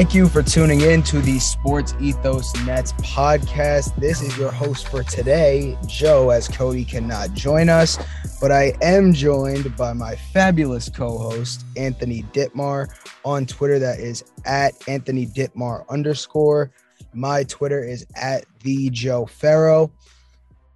Thank 0.00 0.14
you 0.14 0.30
for 0.30 0.42
tuning 0.42 0.80
in 0.80 1.02
to 1.02 1.20
the 1.20 1.38
Sports 1.38 1.94
Ethos 2.00 2.56
Nets 2.64 2.94
podcast. 3.02 3.94
This 3.96 4.22
is 4.22 4.34
your 4.38 4.50
host 4.50 4.88
for 4.88 5.02
today, 5.02 5.76
Joe, 5.86 6.30
as 6.30 6.48
Cody 6.48 6.86
cannot 6.86 7.34
join 7.34 7.68
us, 7.68 7.98
but 8.40 8.50
I 8.50 8.72
am 8.80 9.12
joined 9.12 9.76
by 9.76 9.92
my 9.92 10.16
fabulous 10.16 10.88
co 10.88 11.18
host, 11.18 11.66
Anthony 11.76 12.22
Ditmar, 12.32 12.88
on 13.26 13.44
Twitter. 13.44 13.78
That 13.78 14.00
is 14.00 14.24
at 14.46 14.72
Anthony 14.88 15.26
Ditmar 15.26 15.86
underscore. 15.90 16.72
My 17.12 17.44
Twitter 17.44 17.84
is 17.84 18.06
at 18.16 18.46
the 18.60 18.88
Joe 18.88 19.26
Farrow. 19.26 19.92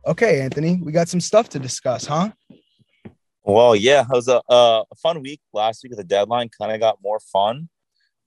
Okay, 0.07 0.43
Anthony, 0.43 0.83
we 0.83 0.93
got 0.93 1.09
some 1.09 1.21
stuff 1.21 1.49
to 1.49 1.59
discuss, 1.59 2.05
huh? 2.05 2.31
Well, 3.43 3.75
yeah, 3.75 4.03
it 4.03 4.09
was 4.11 4.29
a, 4.29 4.43
a 4.51 4.85
fun 4.99 5.23
week 5.23 5.41
last 5.55 5.83
week. 5.83 5.97
The 5.97 6.05
deadline 6.05 6.51
kind 6.51 6.73
of 6.73 6.79
got 6.79 6.99
more 7.03 7.21
fun. 7.21 7.71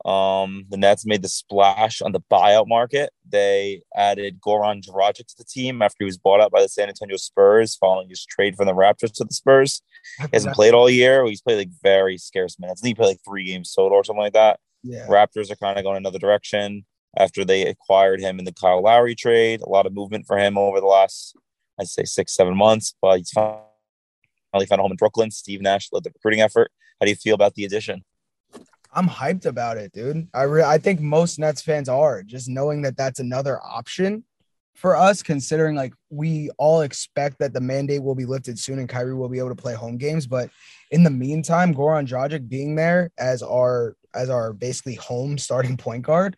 Um, 0.06 0.66
the 0.70 0.78
Nets 0.78 1.06
made 1.06 1.22
the 1.22 1.28
splash 1.28 2.02
on 2.02 2.12
the 2.12 2.22
buyout 2.32 2.68
market. 2.68 3.12
They 3.28 3.82
added 3.96 4.40
Goran 4.40 4.82
Dragic 4.86 5.28
to 5.28 5.36
the 5.38 5.44
team 5.44 5.82
after 5.82 5.98
he 6.00 6.06
was 6.06 6.18
bought 6.18 6.40
out 6.40 6.52
by 6.52 6.62
the 6.62 6.70
San 6.70 6.88
Antonio 6.88 7.18
Spurs 7.18 7.76
following 7.76 8.08
his 8.10 8.26
trade 8.26 8.56
from 8.56 8.68
the 8.68 8.74
Raptors 8.74 9.12
to 9.14 9.24
the 9.24 9.34
Spurs. 9.34 9.82
He 10.20 10.28
hasn't 10.32 10.56
played 10.56 10.74
all 10.74 10.90
year. 10.90 11.26
He's 11.26 11.42
played 11.42 11.58
like 11.58 11.70
very 11.84 12.18
scarce 12.18 12.60
minutes. 12.60 12.82
I 12.82 12.84
think 12.84 12.98
he 12.98 13.02
played 13.02 13.12
like 13.14 13.22
three 13.28 13.46
games 13.46 13.74
total 13.74 13.98
or 13.98 14.04
something 14.04 14.22
like 14.22 14.34
that. 14.34 14.60
Yeah. 14.84 15.08
Raptors 15.08 15.52
are 15.52 15.56
kind 15.56 15.78
of 15.78 15.84
going 15.84 15.98
another 15.98 16.20
direction 16.20 16.86
after 17.18 17.44
they 17.44 17.66
acquired 17.66 18.22
him 18.22 18.40
in 18.40 18.46
the 18.46 18.54
Kyle 18.54 18.82
Lowry 18.82 19.16
trade. 19.16 19.62
A 19.62 19.70
lot 19.70 19.86
of 19.86 19.94
movement 19.94 20.26
for 20.28 20.38
him 20.38 20.58
over 20.58 20.80
the 20.80 20.86
last, 20.86 21.36
I'd 21.80 21.88
say, 21.88 22.04
six, 22.04 22.36
seven 22.36 22.56
months, 22.56 22.94
but 23.02 23.18
he's 23.18 23.32
finally 23.32 23.58
found 24.68 24.80
a 24.80 24.84
home 24.84 24.92
in 24.92 24.98
Brooklyn. 24.98 25.32
Steve 25.32 25.62
Nash 25.62 25.90
led 25.92 26.04
the 26.04 26.12
recruiting 26.14 26.42
effort. 26.42 26.72
How 27.00 27.06
do 27.06 27.10
you 27.10 27.16
feel 27.16 27.36
about 27.36 27.56
the 27.56 27.66
addition? 27.66 28.04
I'm 28.98 29.08
hyped 29.08 29.46
about 29.46 29.78
it, 29.78 29.92
dude. 29.92 30.28
I 30.34 30.42
re- 30.44 30.64
I 30.64 30.80
think 30.80 31.00
most 31.00 31.38
Nets 31.38 31.62
fans 31.62 31.88
are 31.88 32.24
just 32.24 32.50
knowing 32.50 32.82
that 32.82 32.98
that's 32.98 33.20
another 33.20 33.60
option 33.64 34.24
for 34.74 34.96
us, 34.96 35.22
considering 35.22 35.76
like 35.76 35.94
we 36.10 36.50
all 36.58 36.82
expect 36.82 37.38
that 37.38 37.54
the 37.54 37.62
mandate 37.62 38.02
will 38.02 38.16
be 38.16 38.26
lifted 38.26 38.58
soon 38.58 38.80
and 38.80 38.90
Kyrie 38.90 39.14
will 39.14 39.30
be 39.30 39.38
able 39.38 39.50
to 39.50 39.56
play 39.56 39.76
home 39.76 39.98
games. 39.98 40.26
But 40.26 40.50
in 40.90 41.04
the 41.04 41.12
meantime, 41.12 41.76
Goran 41.76 42.08
Dragic 42.08 42.50
being 42.50 42.74
there 42.74 43.12
as 43.20 43.44
our 43.44 43.96
as 44.16 44.32
our 44.32 44.52
basically 44.52 44.96
home 44.96 45.38
starting 45.38 45.78
point 45.86 46.02
guard, 46.02 46.36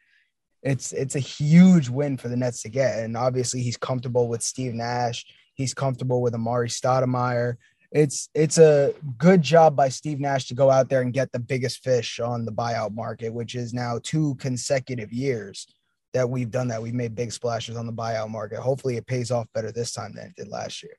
it's 0.62 0.92
it's 0.92 1.16
a 1.16 1.20
huge 1.20 1.88
win 1.88 2.18
for 2.18 2.28
the 2.28 2.36
Nets 2.36 2.64
to 2.64 2.70
get. 2.70 3.00
And 3.00 3.16
obviously, 3.16 3.62
he's 3.62 3.78
comfortable 3.78 4.28
with 4.28 4.42
Steve 4.42 4.74
Nash. 4.74 5.26
He's 5.54 5.74
comfortable 5.74 6.22
with 6.22 6.34
Amar'e 6.34 6.68
Stoudemire 6.68 7.56
it's 7.92 8.30
it's 8.36 8.58
a 8.58 8.94
good 9.18 9.42
job 9.42 9.76
by 9.76 9.90
Steve 9.90 10.20
Nash 10.20 10.48
to 10.48 10.54
go 10.54 10.70
out 10.70 10.90
there 10.90 11.02
and 11.02 11.14
get 11.14 11.32
the 11.32 11.40
biggest 11.40 11.84
fish 11.84 12.20
on 12.20 12.46
the 12.46 12.52
buyout 12.52 12.94
market, 12.94 13.34
which 13.34 13.56
is 13.56 13.74
now 13.74 14.00
two 14.04 14.36
consecutive 14.36 15.12
years 15.12 15.66
that 16.14 16.30
we've 16.30 16.52
done 16.52 16.68
that. 16.68 16.82
We've 16.82 16.94
made 16.94 17.16
big 17.16 17.32
splashes 17.32 17.78
on 17.78 17.88
the 17.88 17.94
buyout 17.94 18.30
market. 18.30 18.60
Hopefully, 18.60 18.98
it 18.98 19.08
pays 19.08 19.32
off 19.32 19.48
better 19.54 19.72
this 19.72 19.92
time 19.92 20.14
than 20.14 20.28
it 20.28 20.36
did 20.36 20.50
last 20.50 20.84
year. 20.84 20.94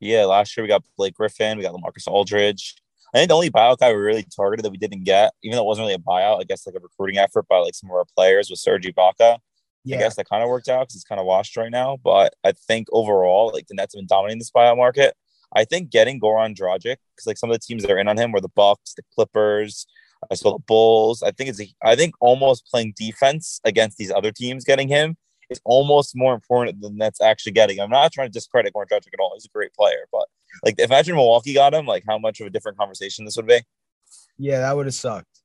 Yeah, 0.00 0.24
last 0.24 0.56
year 0.56 0.64
we 0.64 0.68
got 0.68 0.84
Blake 0.96 1.14
Griffin, 1.14 1.56
we 1.56 1.64
got 1.64 1.74
Lamarcus 1.74 2.06
Aldridge. 2.06 2.76
I 3.14 3.18
think 3.18 3.28
the 3.28 3.34
only 3.34 3.50
buyout 3.50 3.78
guy 3.78 3.92
we 3.92 3.98
really 3.98 4.26
targeted 4.34 4.64
that 4.64 4.70
we 4.70 4.78
didn't 4.78 5.04
get, 5.04 5.32
even 5.42 5.56
though 5.56 5.62
it 5.62 5.66
wasn't 5.66 5.84
really 5.84 5.94
a 5.94 5.98
buyout, 5.98 6.40
I 6.40 6.44
guess 6.44 6.66
like 6.66 6.76
a 6.76 6.80
recruiting 6.80 7.18
effort 7.18 7.46
by 7.48 7.58
like 7.58 7.74
some 7.74 7.90
of 7.90 7.94
our 7.94 8.04
players 8.14 8.50
was 8.50 8.62
Serge 8.62 8.86
Ibaka. 8.86 9.38
Yeah. 9.84 9.96
I 9.96 10.00
guess 10.00 10.16
that 10.16 10.28
kind 10.28 10.42
of 10.42 10.48
worked 10.48 10.68
out 10.68 10.80
because 10.80 10.96
it's 10.96 11.04
kind 11.04 11.20
of 11.20 11.26
washed 11.26 11.56
right 11.56 11.70
now. 11.70 11.96
But 12.02 12.34
I 12.42 12.52
think 12.52 12.88
overall, 12.90 13.52
like 13.54 13.68
the 13.68 13.74
Nets 13.74 13.94
have 13.94 14.00
been 14.00 14.06
dominating 14.06 14.40
this 14.40 14.50
buyout 14.50 14.76
market. 14.76 15.14
I 15.54 15.64
think 15.64 15.90
getting 15.90 16.20
Goran 16.20 16.56
Dragic 16.56 16.96
because 17.14 17.26
like 17.26 17.38
some 17.38 17.50
of 17.50 17.54
the 17.54 17.64
teams 17.64 17.82
that 17.82 17.90
are 17.90 17.98
in 17.98 18.08
on 18.08 18.18
him 18.18 18.32
were 18.32 18.40
the 18.40 18.48
Bucks, 18.48 18.94
the 18.94 19.02
Clippers. 19.14 19.86
I 20.30 20.34
saw 20.34 20.52
the 20.52 20.64
Bulls. 20.66 21.22
I 21.22 21.30
think 21.30 21.50
it's 21.50 21.60
a, 21.60 21.68
I 21.84 21.94
think 21.94 22.14
almost 22.20 22.66
playing 22.66 22.94
defense 22.96 23.60
against 23.64 23.98
these 23.98 24.10
other 24.10 24.32
teams 24.32 24.64
getting 24.64 24.88
him 24.88 25.16
is 25.50 25.60
almost 25.64 26.16
more 26.16 26.34
important 26.34 26.80
than 26.80 26.96
that's 26.98 27.20
actually 27.20 27.52
getting. 27.52 27.80
I'm 27.80 27.90
not 27.90 28.12
trying 28.12 28.28
to 28.28 28.32
discredit 28.32 28.72
Goran 28.74 28.88
Dragic 28.88 29.12
at 29.12 29.20
all. 29.20 29.32
He's 29.34 29.44
a 29.44 29.56
great 29.56 29.74
player, 29.74 30.06
but 30.10 30.26
like 30.64 30.78
imagine 30.78 31.14
Milwaukee 31.14 31.54
got 31.54 31.74
him, 31.74 31.86
like 31.86 32.04
how 32.08 32.18
much 32.18 32.40
of 32.40 32.46
a 32.46 32.50
different 32.50 32.78
conversation 32.78 33.24
this 33.24 33.36
would 33.36 33.46
be. 33.46 33.60
Yeah, 34.38 34.60
that 34.60 34.76
would 34.76 34.86
have 34.86 34.94
sucked. 34.94 35.35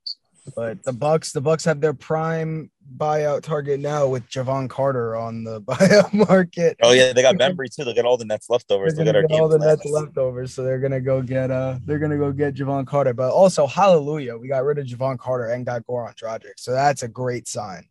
But 0.56 0.84
the 0.84 0.94
Bucks, 0.94 1.31
the 1.31 1.41
Bucks 1.41 1.66
have 1.66 1.81
their 1.81 1.94
prime 1.94 2.72
buyout 2.97 3.41
target 3.41 3.79
now 3.79 4.07
with 4.07 4.28
Jevon 4.28 4.69
Carter 4.69 5.16
on 5.16 5.44
the 5.44 5.62
buyout 5.62 6.13
market. 6.13 6.77
Oh 6.81 6.92
yeah, 6.92 7.13
they 7.13 7.21
got 7.21 7.36
Bembry 7.36 7.74
too. 7.74 7.83
They 7.83 7.94
got 7.94 8.06
all 8.06 8.18
the 8.18 8.25
Nets 8.25 8.50
leftovers. 8.50 8.95
They 8.95 9.06
got 9.06 9.16
our 9.16 9.25
all 9.30 9.48
the 9.48 9.60
Nets 9.60 9.86
leftovers, 9.86 10.54
so 10.54 10.63
they're 10.63 10.80
gonna 10.80 11.01
go 11.01 11.21
get 11.21 11.51
uh 11.51 11.80
they're 11.86 12.00
gonna 12.00 12.18
go 12.18 12.31
get 12.31 12.56
Jevon 12.56 12.88
Carter. 12.88 13.13
But 13.13 13.31
also, 13.31 13.68
hallelujah, 13.68 14.38
we 14.38 14.48
got 14.48 14.63
rid 14.63 14.80
of 14.80 14.86
Jevon 14.86 15.19
Carter 15.19 15.48
and 15.48 15.66
got 15.66 15.86
Goran 15.86 16.16
Dragic, 16.16 16.54
so 16.57 16.71
that's 16.71 17.04
a 17.04 17.07
great 17.07 17.48
sign. 17.48 17.86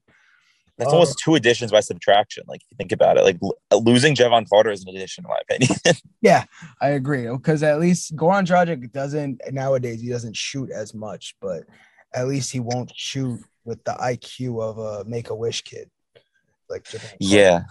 That's 0.81 0.93
almost 0.95 1.19
two 1.19 1.35
additions 1.35 1.71
by 1.71 1.81
subtraction. 1.81 2.43
Like 2.49 2.63
you 2.71 2.77
think 2.79 2.91
about 2.91 3.19
it, 3.19 3.23
like 3.23 3.39
losing 3.71 4.15
Jevon 4.15 4.49
Carter 4.49 4.71
is 4.71 4.83
an 4.83 4.89
addition, 4.89 5.25
in 5.25 5.29
my 5.29 5.39
opinion. 5.43 5.77
yeah, 6.23 6.45
I 6.81 6.91
agree. 6.91 7.29
Because 7.29 7.63
at 7.63 7.79
least 7.81 8.17
Goran 8.17 8.47
Dragic 8.47 8.91
doesn't 8.91 9.43
nowadays. 9.53 10.01
He 10.01 10.09
doesn't 10.09 10.35
shoot 10.35 10.71
as 10.71 10.95
much, 10.95 11.37
but 11.39 11.65
at 12.15 12.29
least 12.29 12.53
he 12.53 12.61
won't 12.61 12.93
shoot 12.95 13.41
with 13.65 13.83
the 13.85 13.93
IQ 13.93 14.63
of 14.63 14.79
a 14.79 15.05
Make 15.05 15.31
a 15.31 15.35
Wish 15.35 15.63
kid. 15.63 15.91
Like 16.69 16.87
yeah, 17.19 17.63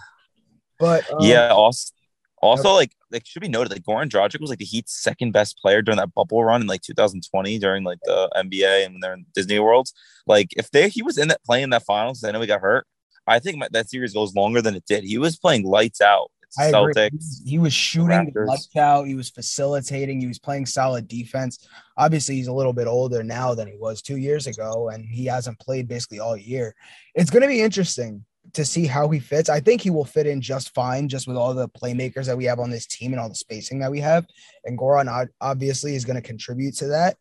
but 0.80 1.12
um, 1.12 1.19
yeah, 1.21 1.50
also. 1.50 1.94
Also, 2.41 2.71
like, 2.71 2.94
like 3.12 3.25
should 3.25 3.41
be 3.41 3.50
noted, 3.50 3.69
like 3.69 3.83
Goran 3.83 4.07
Dragic 4.07 4.39
was 4.39 4.50
like 4.50 4.59
the 4.59 4.65
Heat's 4.65 4.97
second 5.03 5.33
best 5.33 5.57
player 5.57 5.81
during 5.81 5.97
that 5.97 6.13
bubble 6.13 6.41
run 6.41 6.62
in 6.62 6.68
like 6.68 6.81
2020 6.81 7.59
during 7.59 7.83
like 7.83 8.00
the 8.06 8.30
NBA 8.33 8.86
and 8.86 9.03
they're 9.03 9.15
in 9.15 9.25
Disney 9.36 9.59
Worlds. 9.59 9.94
Like, 10.25 10.47
if 10.56 10.71
they 10.71 10.88
he 10.88 11.01
was 11.01 11.18
in 11.18 11.27
that 11.27 11.44
playing 11.44 11.71
that 11.71 11.83
finals, 11.83 12.24
I 12.24 12.31
know 12.31 12.39
he 12.39 12.47
got 12.47 12.62
hurt. 12.62 12.88
I 13.27 13.39
think 13.39 13.62
that 13.71 13.89
series 13.89 14.13
goes 14.13 14.35
longer 14.35 14.62
than 14.62 14.74
it 14.74 14.85
did. 14.88 15.03
He 15.03 15.18
was 15.18 15.38
playing 15.38 15.65
lights 15.65 16.00
out 16.00 16.31
I 16.57 16.72
Celtics. 16.72 17.07
agree. 17.07 17.19
He 17.46 17.60
was 17.60 17.74
shooting 17.74 18.31
Raptors. 18.34 18.48
lights 18.48 18.75
out. 18.75 19.04
He 19.04 19.16
was 19.16 19.30
facilitating. 19.30 20.19
He 20.19 20.28
was 20.28 20.40
playing 20.40 20.66
solid 20.66 21.07
defense. 21.07 21.68
Obviously, 21.98 22.36
he's 22.36 22.48
a 22.48 22.54
little 22.54 22.74
bit 22.74 22.88
older 22.88 23.24
now 23.24 23.54
than 23.54 23.68
he 23.68 23.78
was 23.78 24.01
two 24.01 24.18
years 24.18 24.48
ago, 24.48 24.90
and 24.90 25.06
he 25.06 25.25
hasn't 25.25 25.60
played 25.60 25.88
basically 25.88 26.19
all 26.19 26.36
year. 26.38 26.75
It's 27.16 27.30
going 27.30 27.44
to 27.44 27.48
be 27.48 27.62
interesting 27.62 28.25
to 28.54 28.66
see 28.66 28.86
how 28.88 29.07
he 29.10 29.19
fits. 29.19 29.50
I 29.50 29.60
think 29.60 29.81
he 29.81 29.92
will 29.92 30.06
fit 30.06 30.25
in 30.25 30.42
just 30.42 30.74
fine, 30.74 31.07
just 31.07 31.28
with 31.28 31.38
all 31.38 31.54
the 31.54 31.69
playmakers 31.69 32.25
that 32.25 32.38
we 32.38 32.46
have 32.46 32.60
on 32.60 32.72
this 32.72 32.88
team 32.88 33.12
and 33.13 33.19
all 33.19 33.30
the 33.30 33.36
spacing 33.36 33.80
that 33.80 33.92
we 33.92 34.00
have. 34.00 34.25
And 34.66 34.78
Goran 34.78 35.28
obviously 35.40 35.95
is 35.95 36.06
going 36.06 36.16
to 36.16 36.28
contribute 36.28 36.75
to 36.78 36.88
that. 36.88 37.18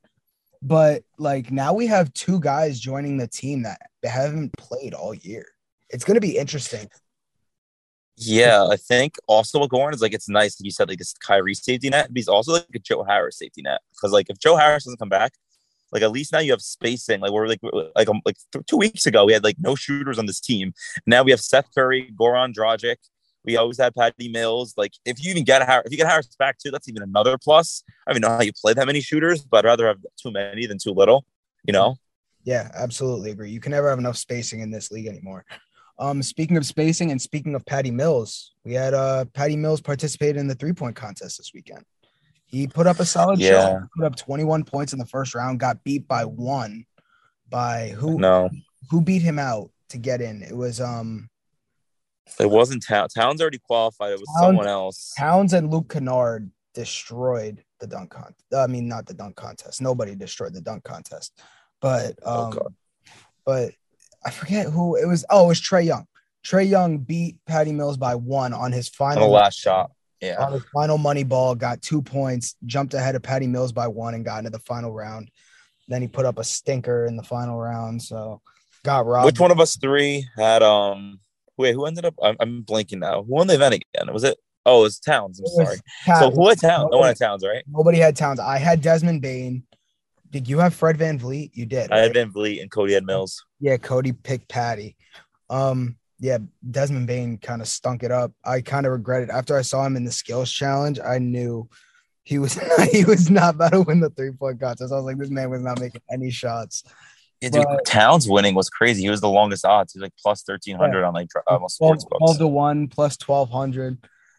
But 0.63 1.03
like 1.19 1.51
now 1.51 1.73
we 1.75 1.87
have 1.87 2.13
two 2.15 2.41
guys 2.41 2.81
joining 2.81 3.17
the 3.19 3.29
team 3.29 3.63
that 3.65 3.79
haven't 4.03 4.57
played 4.57 4.95
all 4.95 5.15
year. 5.15 5.47
It's 5.91 6.05
going 6.05 6.17
to 6.17 6.21
be 6.21 6.37
interesting. 6.37 6.89
Yeah, 8.21 8.67
I 8.69 8.77
think 8.77 9.15
also 9.29 9.61
what 9.61 9.71
Goran 9.71 9.95
is 9.95 10.03
like 10.03 10.13
it's 10.13 10.29
nice 10.29 10.57
that 10.57 10.65
you 10.65 10.73
said 10.73 10.89
like 10.89 10.99
this 10.99 11.13
Kyrie 11.13 11.55
safety 11.55 11.89
net, 11.89 12.09
but 12.09 12.17
he's 12.17 12.27
also 12.27 12.55
like 12.55 12.67
a 12.75 12.79
Joe 12.81 13.05
Harris 13.05 13.39
safety 13.39 13.63
net 13.63 13.81
because 13.93 14.13
like 14.13 14.27
if 14.29 14.39
Joe 14.41 14.57
Harris 14.57 14.85
doesn't 14.85 14.99
come 14.99 15.09
back, 15.09 15.35
like 15.93 16.03
at 16.03 16.11
least 16.11 16.33
now 16.33 16.41
you 16.41 16.51
have 16.51 16.61
spacing. 16.61 17.21
Like 17.21 17.31
we're 17.31 17.47
like 17.47 17.61
like 17.95 18.09
um, 18.09 18.21
like 18.25 18.37
th- 18.53 18.67
two 18.67 18.77
weeks 18.77 19.07
ago 19.07 19.25
we 19.25 19.33
had 19.33 19.45
like 19.45 19.57
no 19.61 19.77
shooters 19.77 20.19
on 20.19 20.27
this 20.27 20.41
team. 20.41 20.73
Now 21.07 21.23
we 21.23 21.31
have 21.31 21.41
Seth 21.41 21.73
Curry, 21.73 22.13
Goran 22.19 22.53
Dragic. 22.53 22.97
We 23.45 23.57
always 23.57 23.79
had 23.79 23.95
Patty 23.95 24.29
Mills. 24.29 24.75
Like 24.77 24.93
if 25.05 25.23
you 25.23 25.31
even 25.31 25.45
get 25.45 25.63
Harris, 25.63 25.85
if 25.87 25.93
you 25.93 25.99
get 25.99 26.09
Harris 26.09 26.35
back 26.39 26.59
too, 26.59 26.73
that's 26.73 26.89
even 26.89 27.03
another 27.03 27.39
plus. 27.39 27.85
I 28.07 28.11
even 28.11 28.23
know 28.23 28.31
how 28.31 28.43
you 28.43 28.53
play 28.53 28.75
that 28.75 28.87
many 28.87 29.01
shooters, 29.01 29.45
but 29.45 29.65
I'd 29.65 29.69
rather 29.69 29.87
have 29.87 29.99
too 30.21 30.33
many 30.33 30.67
than 30.67 30.79
too 30.79 30.93
little. 30.93 31.25
You 31.65 31.73
know. 31.73 31.97
Yeah, 32.45 32.71
absolutely 32.75 33.31
agree. 33.31 33.51
You 33.51 33.61
can 33.61 33.73
never 33.73 33.91
have 33.91 33.99
enough 33.99 34.17
spacing 34.17 34.61
in 34.61 34.71
this 34.71 34.91
league 34.91 35.07
anymore. 35.07 35.45
Um, 36.01 36.23
speaking 36.23 36.57
of 36.57 36.65
spacing 36.65 37.11
and 37.11 37.21
speaking 37.21 37.55
of 37.55 37.67
Patty 37.67 37.91
Mills, 37.91 38.53
we 38.65 38.73
had 38.75 38.95
uh 38.95 39.25
Patty 39.35 39.57
Mills 39.57 39.81
participate 39.81 40.37
in 40.37 40.47
the 40.47 40.55
three 40.55 40.73
point 40.73 40.95
contest 40.97 41.39
this 41.39 41.51
weekend. 41.53 41.85
He 42.47 42.67
put 42.67 42.87
up 42.87 43.01
a 43.01 43.05
solid 43.05 43.39
Yeah. 43.41 43.51
show. 43.81 43.81
Put 43.97 44.07
up 44.07 44.17
21 44.17 44.65
points 44.65 44.93
in 44.93 44.99
the 44.99 45.07
first 45.07 45.35
round. 45.35 45.61
Got 45.61 45.83
beat 45.85 46.07
by 46.09 46.25
one. 46.25 46.87
By 47.49 47.89
who? 47.97 48.19
No, 48.19 48.49
Who 48.91 49.01
beat 49.01 49.23
him 49.23 49.39
out 49.39 49.71
to 49.91 49.99
get 49.99 50.21
in? 50.21 50.43
It 50.43 50.57
was 50.57 50.81
um 50.81 51.29
it 52.39 52.49
wasn't 52.51 52.85
Towns. 52.87 53.15
Towns 53.15 53.41
already 53.41 53.59
qualified. 53.59 54.13
It 54.13 54.21
was 54.21 54.29
Towns- 54.37 54.41
someone 54.47 54.67
else. 54.69 55.15
Towns 55.19 55.53
and 55.55 55.71
Luke 55.71 55.89
Kennard 55.89 56.51
destroyed 56.75 57.65
the 57.81 57.87
dunk 57.87 58.11
contest. 58.11 58.45
I 58.55 58.67
mean, 58.67 58.87
not 58.87 59.07
the 59.07 59.15
dunk 59.15 59.35
contest. 59.35 59.81
Nobody 59.81 60.15
destroyed 60.15 60.53
the 60.55 60.61
dunk 60.61 60.85
contest, 60.85 61.33
but 61.81 62.19
Oh, 62.23 62.45
um, 62.45 62.51
God. 62.51 62.75
but 63.47 63.73
I 64.25 64.31
forget 64.31 64.67
who 64.67 64.97
it 64.97 65.07
was. 65.07 65.25
Oh, 65.31 65.45
it 65.45 65.49
was 65.49 65.61
Trae 65.61 65.85
Young. 65.85 66.07
Trae 66.45 66.69
Young 66.69 66.99
beat 66.99 67.37
Patty 67.47 67.73
Mills 67.73 67.97
by 67.97 68.15
one 68.15 68.53
on 68.53 68.73
his 68.73 68.89
On 68.89 68.95
final 69.15 69.31
last 69.31 69.59
shot. 69.59 69.91
Yeah. 70.21 70.45
on 70.45 70.53
his 70.55 70.65
final 70.75 70.99
money 70.99 71.23
ball. 71.23 71.55
Got 71.55 71.81
two 71.83 72.03
points, 72.03 72.57
jumped 72.67 72.95
ahead 72.95 73.15
of 73.15 73.23
Patty 73.23 73.47
Mills 73.47 73.73
by 73.73 73.87
one, 73.87 74.15
and 74.15 74.25
got 74.25 74.39
into 74.39 74.51
the 74.51 74.59
final 74.61 74.93
round. 74.93 75.31
Then 75.87 76.03
he 76.03 76.09
put 76.09 76.27
up 76.27 76.39
a 76.39 76.45
stinker 76.45 77.07
in 77.07 77.17
the 77.17 77.23
final 77.23 77.57
round, 77.59 78.03
so 78.03 78.41
got 78.85 79.07
robbed. 79.07 79.27
Which 79.27 79.41
one 79.41 79.51
of 79.53 79.61
us 79.61 79.77
three 79.77 80.27
had 80.37 80.63
um? 80.63 81.21
Wait, 81.57 81.73
who 81.75 81.87
ended 81.87 82.05
up? 82.05 82.15
I'm, 82.23 82.37
I'm 82.41 82.63
blanking 82.63 82.99
now. 82.99 83.23
Who 83.23 83.33
won 83.35 83.47
the 83.47 83.55
event 83.55 83.75
again? 83.75 84.13
Was 84.13 84.25
it? 84.25 84.39
Oh, 84.67 84.81
it 84.81 84.83
was 84.83 84.99
Towns. 84.99 85.41
I'm 85.41 85.47
It 85.47 85.67
sorry. 85.67 85.79
Pat- 86.05 86.19
So 86.21 86.31
who 86.31 86.49
had 86.49 86.61
Towns? 86.61 86.89
No 86.93 86.99
one 86.99 87.09
had 87.09 87.19
Towns, 87.19 87.45
right? 87.47 87.65
Nobody 87.69 87.99
had 87.99 88.17
Towns. 88.17 88.39
I 88.39 88.59
had 88.59 88.83
Desmond 88.83 89.23
Bane. 89.23 89.63
Did 90.31 90.49
you 90.49 90.59
have 90.59 90.75
Fred 90.75 90.99
VanVleet? 90.99 91.51
You 91.55 91.67
did. 91.67 91.91
I 91.91 92.01
right? 92.01 92.17
had 92.17 92.33
VanVleet 92.33 92.61
and 92.61 92.71
Cody 92.71 92.93
had 92.95 93.05
Mills. 93.05 93.45
Yeah, 93.61 93.77
Cody 93.77 94.13
picked 94.13 94.49
Patty. 94.49 94.97
Um, 95.51 95.97
yeah, 96.21 96.39
Desmond 96.69 97.07
Bane 97.07 97.39
kind 97.39 97.63
of 97.63 97.69
stunk 97.69 98.03
it 98.03 98.11
up. 98.11 98.33
I 98.45 98.61
kind 98.61 98.87
of 98.87 98.93
regret 98.93 99.23
it. 99.23 99.31
After 99.31 99.57
I 99.57 99.63
saw 99.63 99.85
him 99.87 99.97
in 99.97 100.05
the 100.05 100.13
skills 100.13 100.51
challenge, 100.51 100.99
I 101.01 101.19
knew 101.19 101.69
he 102.25 102.39
was 102.39 102.59
he 102.93 103.05
was 103.05 103.31
not 103.31 103.55
about 103.55 103.73
to 103.73 103.83
win 103.83 104.01
the 104.01 104.11
three 104.11 104.33
point 104.33 104.61
contest. 104.61 104.93
I 104.93 104.97
was 104.97 105.05
like, 105.05 105.19
this 105.19 105.31
man 105.31 105.51
was 105.51 105.63
not 105.63 105.81
making 105.81 106.03
any 106.11 106.31
shots. 106.31 106.85
Yeah, 107.41 107.51
dude, 107.51 107.65
But- 107.65 107.87
Towns 107.87 108.29
winning 108.29 108.55
was 108.55 108.69
crazy. 108.69 109.03
He 109.03 109.11
was 109.11 109.21
the 109.21 109.29
longest 109.29 109.65
odds. 109.65 109.93
He 109.93 109.99
was 109.99 110.07
like 110.07 110.13
plus 110.21 110.43
thirteen 110.43 110.77
hundred 110.77 111.05
on 111.05 111.15
like 111.15 111.29
almost 111.47 111.79
12, 111.79 112.01
sports 112.01 112.19
12 112.19 112.39
to 112.39 112.49
one 112.49 112.89
plus 112.89 113.17
twelve 113.17 113.49
hundred. 113.51 113.99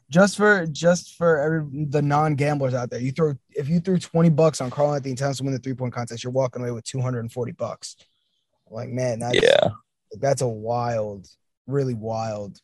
Just 0.10 0.38
for 0.38 0.66
just 0.66 1.16
for 1.18 1.38
every 1.38 1.86
the 1.90 2.02
non 2.02 2.36
gamblers 2.36 2.74
out 2.74 2.90
there, 2.90 3.00
you 3.00 3.12
throw 3.12 3.36
if 3.52 3.70
you 3.70 3.80
threw 3.80 4.00
twenty 4.00 4.30
bucks 4.30 4.60
on 4.60 4.72
Karl-Anthony 4.72 5.16
Towns 5.16 5.38
to 5.38 5.44
win 5.44 5.54
the 5.54 5.60
three 5.60 5.76
point 5.76 5.94
contest, 5.94 6.24
you're 6.24 6.34
walking 6.34 6.62
away 6.62 6.72
with 6.72 6.84
two 6.84 7.00
hundred 7.00 7.20
and 7.20 7.32
forty 7.32 7.52
bucks. 7.52 7.96
Like 8.70 8.90
man, 8.90 9.20
that's 9.20 9.42
Yeah, 9.42 9.70
that's 10.14 10.42
a 10.42 10.48
wild, 10.48 11.28
really 11.68 11.94
wild 11.94 12.60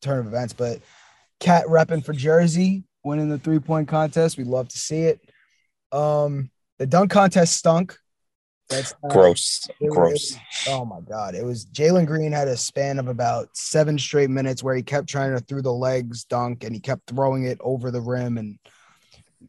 turn 0.00 0.18
of 0.18 0.26
events. 0.26 0.52
But 0.52 0.80
KAT 1.38 1.66
repping 1.66 2.04
for 2.04 2.12
Jersey, 2.12 2.84
winning 3.04 3.28
the 3.28 3.38
three 3.38 3.60
point 3.60 3.88
contest. 3.88 4.36
We'd 4.36 4.46
love 4.48 4.68
to 4.68 4.78
see 4.78 5.02
it. 5.02 5.20
Um, 5.92 6.50
the 6.78 6.86
dunk 6.86 7.10
contest 7.10 7.56
stunk. 7.56 7.96
That's 8.72 8.94
uh, 9.04 9.08
gross, 9.08 9.68
was- 9.80 9.94
gross. 9.94 10.36
Oh 10.68 10.84
my 10.84 11.00
god! 11.00 11.34
It 11.34 11.44
was 11.44 11.66
Jalen 11.66 12.06
Green 12.06 12.32
had 12.32 12.48
a 12.48 12.56
span 12.56 12.98
of 12.98 13.08
about 13.08 13.48
seven 13.56 13.98
straight 13.98 14.30
minutes 14.30 14.62
where 14.62 14.74
he 14.74 14.82
kept 14.82 15.08
trying 15.08 15.36
to 15.36 15.40
through 15.40 15.62
the 15.62 15.72
legs 15.72 16.24
dunk 16.24 16.64
and 16.64 16.74
he 16.74 16.80
kept 16.80 17.08
throwing 17.08 17.44
it 17.44 17.58
over 17.60 17.90
the 17.90 18.00
rim 18.00 18.38
and 18.38 18.58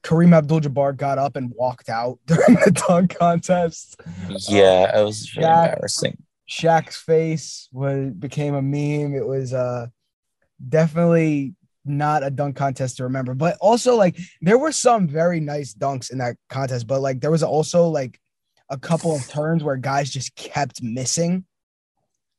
Kareem 0.01 0.35
Abdul-Jabbar 0.35 0.97
got 0.97 1.17
up 1.17 1.35
and 1.35 1.51
walked 1.55 1.87
out 1.89 2.19
during 2.25 2.55
the 2.65 2.71
dunk 2.87 3.17
contest. 3.17 4.01
Yeah, 4.49 4.99
it 4.99 5.03
was 5.03 5.35
really 5.35 5.47
Shaq- 5.47 5.69
embarrassing. 5.69 6.17
Shaq's 6.49 6.97
face 6.97 7.69
was 7.71 8.11
became 8.11 8.53
a 8.53 8.61
meme. 8.61 9.15
It 9.15 9.25
was 9.25 9.53
uh 9.53 9.87
definitely 10.67 11.55
not 11.85 12.23
a 12.23 12.29
dunk 12.29 12.55
contest 12.55 12.97
to 12.97 13.03
remember. 13.03 13.33
But 13.33 13.57
also 13.59 13.95
like 13.95 14.17
there 14.41 14.57
were 14.57 14.71
some 14.71 15.07
very 15.07 15.39
nice 15.39 15.73
dunks 15.73 16.11
in 16.11 16.17
that 16.19 16.35
contest, 16.49 16.87
but 16.87 17.01
like 17.01 17.21
there 17.21 17.31
was 17.31 17.43
also 17.43 17.87
like 17.87 18.19
a 18.69 18.77
couple 18.77 19.15
of 19.15 19.27
turns 19.27 19.63
where 19.63 19.77
guys 19.77 20.09
just 20.09 20.35
kept 20.35 20.81
missing. 20.81 21.45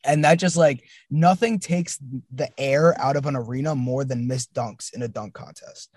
And 0.05 0.25
that 0.25 0.39
just 0.39 0.57
like 0.57 0.85
nothing 1.11 1.59
takes 1.59 1.99
the 2.33 2.49
air 2.59 2.99
out 3.01 3.17
of 3.17 3.27
an 3.27 3.37
arena 3.37 3.75
more 3.75 4.05
than 4.05 4.27
missed 4.27 4.53
dunks 4.53 4.93
in 4.93 5.03
a 5.03 5.09
dunk 5.09 5.35
contest. 5.35 5.91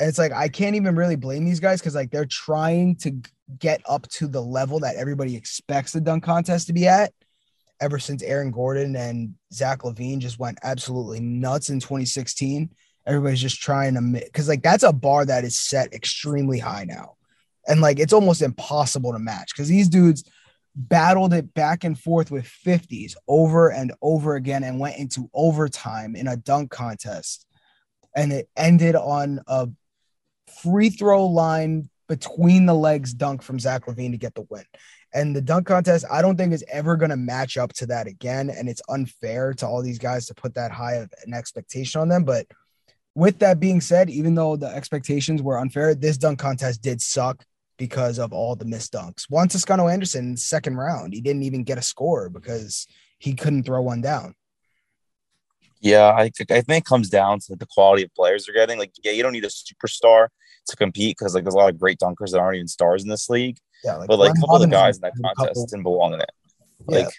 And 0.00 0.08
it's 0.08 0.18
like 0.18 0.32
I 0.32 0.48
can't 0.48 0.76
even 0.76 0.96
really 0.96 1.16
blame 1.16 1.44
these 1.44 1.60
guys 1.60 1.80
because 1.80 1.94
like 1.94 2.10
they're 2.10 2.24
trying 2.24 2.96
to 2.96 3.12
get 3.58 3.82
up 3.86 4.08
to 4.08 4.26
the 4.26 4.40
level 4.40 4.80
that 4.80 4.96
everybody 4.96 5.36
expects 5.36 5.92
the 5.92 6.00
dunk 6.00 6.24
contest 6.24 6.66
to 6.68 6.72
be 6.72 6.88
at 6.88 7.12
ever 7.82 7.98
since 7.98 8.22
Aaron 8.22 8.52
Gordon 8.52 8.96
and 8.96 9.34
Zach 9.52 9.80
LaVine 9.80 10.20
just 10.20 10.38
went 10.38 10.58
absolutely 10.62 11.20
nuts 11.20 11.68
in 11.68 11.80
2016. 11.80 12.70
Everybody's 13.06 13.40
just 13.40 13.60
trying 13.60 13.94
to 13.94 14.00
because 14.00 14.48
like 14.48 14.62
that's 14.62 14.84
a 14.84 14.92
bar 14.92 15.24
that 15.26 15.44
is 15.44 15.58
set 15.58 15.92
extremely 15.92 16.60
high 16.60 16.84
now. 16.84 17.16
And 17.66 17.80
like 17.80 17.98
it's 17.98 18.12
almost 18.12 18.42
impossible 18.42 19.12
to 19.12 19.18
match 19.18 19.52
because 19.54 19.68
these 19.68 19.88
dudes 19.88 20.24
battled 20.74 21.34
it 21.34 21.52
back 21.54 21.84
and 21.84 21.98
forth 21.98 22.30
with 22.30 22.44
50s 22.44 23.14
over 23.28 23.70
and 23.70 23.92
over 24.00 24.36
again 24.36 24.64
and 24.64 24.80
went 24.80 24.98
into 24.98 25.30
overtime 25.34 26.16
in 26.16 26.26
a 26.26 26.36
dunk 26.36 26.70
contest. 26.70 27.46
And 28.16 28.32
it 28.32 28.48
ended 28.56 28.96
on 28.96 29.40
a 29.46 29.68
free 30.62 30.90
throw 30.90 31.26
line 31.26 31.88
between 32.08 32.66
the 32.66 32.74
legs 32.74 33.14
dunk 33.14 33.42
from 33.42 33.58
Zach 33.58 33.86
LaVine 33.86 34.12
to 34.12 34.18
get 34.18 34.34
the 34.34 34.46
win. 34.50 34.64
And 35.14 35.36
the 35.36 35.42
dunk 35.42 35.66
contest, 35.66 36.04
I 36.10 36.22
don't 36.22 36.36
think 36.36 36.52
is 36.52 36.64
ever 36.70 36.96
going 36.96 37.10
to 37.10 37.16
match 37.16 37.56
up 37.56 37.72
to 37.74 37.86
that 37.86 38.06
again. 38.06 38.50
And 38.50 38.68
it's 38.68 38.82
unfair 38.88 39.52
to 39.54 39.66
all 39.66 39.82
these 39.82 39.98
guys 39.98 40.26
to 40.26 40.34
put 40.34 40.54
that 40.54 40.72
high 40.72 40.94
of 40.94 41.12
an 41.26 41.34
expectation 41.34 42.00
on 42.00 42.08
them. 42.08 42.24
But 42.24 42.46
with 43.14 43.38
that 43.40 43.60
being 43.60 43.80
said, 43.80 44.08
even 44.08 44.34
though 44.34 44.56
the 44.56 44.68
expectations 44.68 45.42
were 45.42 45.58
unfair, 45.58 45.94
this 45.94 46.16
dunk 46.16 46.38
contest 46.38 46.82
did 46.82 47.02
suck 47.02 47.44
because 47.82 48.20
of 48.20 48.32
all 48.32 48.54
the 48.54 48.64
missed 48.64 48.92
dunks. 48.92 49.24
Juan 49.28 49.48
Toscano 49.48 49.88
Anderson, 49.88 50.36
second 50.36 50.76
round, 50.76 51.12
he 51.12 51.20
didn't 51.20 51.42
even 51.42 51.64
get 51.64 51.78
a 51.78 51.82
score 51.82 52.28
because 52.28 52.86
he 53.18 53.34
couldn't 53.34 53.64
throw 53.64 53.82
one 53.82 54.00
down. 54.00 54.36
Yeah, 55.80 56.14
I 56.16 56.30
think 56.30 56.52
I 56.52 56.60
think 56.60 56.84
it 56.84 56.88
comes 56.88 57.08
down 57.08 57.40
to 57.40 57.56
the 57.56 57.66
quality 57.66 58.04
of 58.04 58.14
players 58.14 58.46
they're 58.46 58.54
getting. 58.54 58.78
Like, 58.78 58.92
yeah, 59.02 59.10
you 59.10 59.24
don't 59.24 59.32
need 59.32 59.44
a 59.44 59.48
superstar 59.48 60.28
to 60.68 60.76
compete 60.76 61.16
because 61.18 61.34
like 61.34 61.42
there's 61.42 61.54
a 61.54 61.58
lot 61.58 61.70
of 61.70 61.80
great 61.80 61.98
dunkers 61.98 62.30
that 62.30 62.38
aren't 62.38 62.54
even 62.54 62.68
stars 62.68 63.02
in 63.02 63.08
this 63.08 63.28
league. 63.28 63.56
Yeah, 63.82 63.96
like 63.96 64.06
but 64.06 64.20
like 64.20 64.30
a 64.30 64.40
couple 64.40 64.54
of 64.54 64.60
the 64.60 64.68
guys 64.68 64.98
in 64.98 65.00
that 65.00 65.14
contest 65.20 65.48
couple- 65.48 65.66
didn't 65.66 65.82
belong 65.82 66.14
in 66.14 66.20
it. 66.20 66.30
Yeah. 66.88 66.98
Like, 66.98 67.14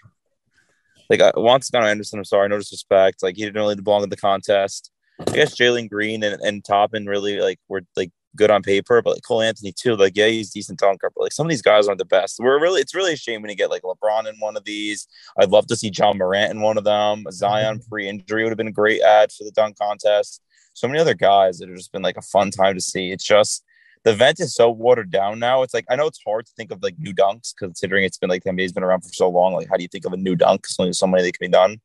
like 1.09 1.19
uh, 1.19 1.33
Juan 1.35 1.59
Toscano 1.59 1.87
Anderson, 1.87 2.19
I'm 2.19 2.23
sorry, 2.23 2.47
no 2.47 2.57
disrespect. 2.57 3.21
Like 3.21 3.35
he 3.35 3.43
didn't 3.43 3.57
really 3.57 3.75
belong 3.75 4.03
in 4.03 4.09
the 4.09 4.15
contest. 4.15 4.91
I 5.19 5.29
guess 5.31 5.57
Jalen 5.57 5.89
Green 5.89 6.23
and, 6.23 6.41
and 6.41 6.63
Toppin 6.63 7.05
really 7.05 7.41
like 7.41 7.59
were 7.67 7.81
like 7.97 8.11
good 8.35 8.51
on 8.51 8.61
paper, 8.61 9.01
but 9.01 9.11
like 9.11 9.23
Cole 9.23 9.41
Anthony 9.41 9.71
too. 9.71 9.95
Like 9.95 10.15
yeah, 10.15 10.27
he's 10.27 10.51
decent 10.51 10.79
dunker, 10.79 11.11
but 11.15 11.23
like 11.23 11.33
some 11.33 11.45
of 11.45 11.49
these 11.49 11.61
guys 11.61 11.87
aren't 11.87 11.99
the 11.99 12.05
best. 12.05 12.39
We're 12.39 12.59
really 12.59 12.81
it's 12.81 12.95
really 12.95 13.13
a 13.13 13.17
shame 13.17 13.41
when 13.41 13.49
you 13.49 13.57
get 13.57 13.69
like 13.69 13.83
LeBron 13.83 14.27
in 14.27 14.35
one 14.39 14.57
of 14.57 14.63
these. 14.63 15.07
I'd 15.39 15.49
love 15.49 15.67
to 15.67 15.75
see 15.75 15.91
Ja 15.95 16.13
Morant 16.13 16.51
in 16.51 16.61
one 16.61 16.77
of 16.77 16.83
them. 16.83 17.25
Zion 17.31 17.79
mm-hmm. 17.79 17.89
pre-injury 17.89 18.43
would 18.43 18.51
have 18.51 18.57
been 18.57 18.67
a 18.67 18.71
great 18.71 19.01
ad 19.01 19.31
for 19.31 19.43
the 19.43 19.51
dunk 19.51 19.77
contest. 19.77 20.41
So 20.73 20.87
many 20.87 20.99
other 20.99 21.13
guys 21.13 21.59
that 21.59 21.69
have 21.69 21.77
just 21.77 21.91
been 21.91 22.01
like 22.01 22.17
a 22.17 22.21
fun 22.21 22.51
time 22.51 22.75
to 22.75 22.81
see. 22.81 23.11
It's 23.11 23.23
just 23.23 23.63
the 24.03 24.11
event 24.11 24.39
is 24.39 24.53
so 24.53 24.69
watered 24.69 25.11
down 25.11 25.39
now. 25.39 25.63
It's 25.63 25.73
like 25.73 25.85
I 25.89 25.95
know 25.95 26.07
it's 26.07 26.21
hard 26.25 26.45
to 26.45 26.51
think 26.57 26.71
of 26.71 26.83
like 26.83 26.95
new 26.97 27.13
dunks 27.13 27.53
considering 27.57 28.03
it's 28.03 28.17
been 28.17 28.29
like 28.29 28.43
the 28.43 28.51
NBA's 28.51 28.73
been 28.73 28.83
around 28.83 29.01
for 29.01 29.13
so 29.13 29.29
long. 29.29 29.53
Like, 29.53 29.69
how 29.69 29.77
do 29.77 29.83
you 29.83 29.89
think 29.89 30.05
of 30.05 30.13
a 30.13 30.17
new 30.17 30.35
dunk? 30.35 30.63
There's 30.63 30.79
only 30.79 30.93
so 30.93 31.07
many 31.07 31.23
that 31.23 31.37
can 31.37 31.47
be 31.47 31.51
done. 31.51 31.79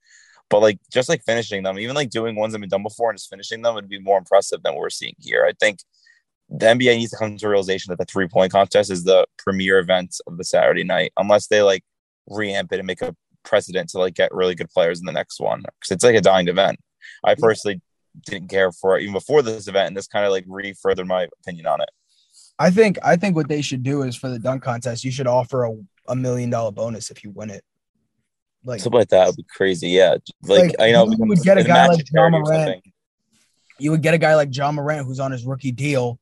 But 0.50 0.60
like 0.60 0.78
just 0.90 1.08
like 1.08 1.22
finishing 1.24 1.62
them, 1.62 1.78
even 1.78 1.94
like 1.94 2.10
doing 2.10 2.34
ones 2.34 2.52
that 2.52 2.56
have 2.56 2.62
been 2.62 2.70
done 2.70 2.82
before 2.82 3.10
and 3.10 3.18
just 3.18 3.30
finishing 3.30 3.62
them 3.62 3.74
would 3.74 3.88
be 3.88 4.00
more 4.00 4.18
impressive 4.18 4.62
than 4.62 4.74
what 4.74 4.80
we're 4.80 4.90
seeing 4.90 5.14
here. 5.18 5.44
I 5.44 5.52
think 5.60 5.80
the 6.50 6.66
NBA 6.66 6.96
needs 6.96 7.10
to 7.10 7.16
come 7.16 7.36
to 7.36 7.46
a 7.46 7.48
realization 7.48 7.90
that 7.90 7.98
the 7.98 8.04
three 8.04 8.28
point 8.28 8.52
contest 8.52 8.90
is 8.90 9.04
the 9.04 9.26
premier 9.36 9.78
event 9.78 10.16
of 10.26 10.38
the 10.38 10.44
Saturday 10.44 10.84
night, 10.84 11.12
unless 11.16 11.46
they 11.46 11.62
like 11.62 11.84
reamp 12.30 12.72
it 12.72 12.78
and 12.78 12.86
make 12.86 13.02
a 13.02 13.14
precedent 13.44 13.90
to 13.90 13.98
like 13.98 14.14
get 14.14 14.34
really 14.34 14.54
good 14.54 14.70
players 14.70 15.00
in 15.00 15.06
the 15.06 15.12
next 15.12 15.40
one 15.40 15.60
because 15.60 15.90
it's 15.90 16.04
like 16.04 16.16
a 16.16 16.20
dying 16.20 16.48
event. 16.48 16.78
I 17.24 17.34
personally 17.34 17.80
didn't 18.26 18.48
care 18.48 18.72
for 18.72 18.98
it 18.98 19.02
even 19.02 19.12
before 19.14 19.42
this 19.42 19.68
event, 19.68 19.88
and 19.88 19.96
this 19.96 20.06
kind 20.06 20.24
of 20.24 20.32
like 20.32 20.44
re 20.46 20.72
furthered 20.72 21.06
my 21.06 21.28
opinion 21.42 21.66
on 21.66 21.80
it. 21.80 21.90
I 22.58 22.70
think 22.70 22.98
I 23.04 23.16
think 23.16 23.36
what 23.36 23.48
they 23.48 23.62
should 23.62 23.82
do 23.82 24.02
is 24.02 24.16
for 24.16 24.28
the 24.28 24.38
dunk 24.38 24.62
contest, 24.62 25.04
you 25.04 25.12
should 25.12 25.26
offer 25.26 25.64
a, 25.64 25.72
a 26.08 26.16
million 26.16 26.50
dollar 26.50 26.72
bonus 26.72 27.10
if 27.10 27.22
you 27.22 27.30
win 27.30 27.50
it. 27.50 27.62
Like 28.64 28.80
something 28.80 28.98
like 28.98 29.08
that 29.08 29.26
would 29.26 29.36
be 29.36 29.46
crazy. 29.54 29.90
Yeah, 29.90 30.16
like, 30.42 30.62
like 30.62 30.74
I 30.80 30.92
know 30.92 31.08
you 31.08 31.16
would 31.18 31.42
get 31.42 31.58
a 31.58 31.64
guy 31.64 31.86
like 31.86 32.04
Ja 32.12 32.28
Morant. 32.28 32.82
You 33.78 33.92
would 33.92 34.02
get 34.02 34.14
a 34.14 34.18
guy 34.18 34.34
like 34.34 34.54
Ja 34.54 34.72
Morant 34.72 35.06
who's 35.06 35.20
on 35.20 35.30
his 35.30 35.46
rookie 35.46 35.70
deal, 35.70 36.18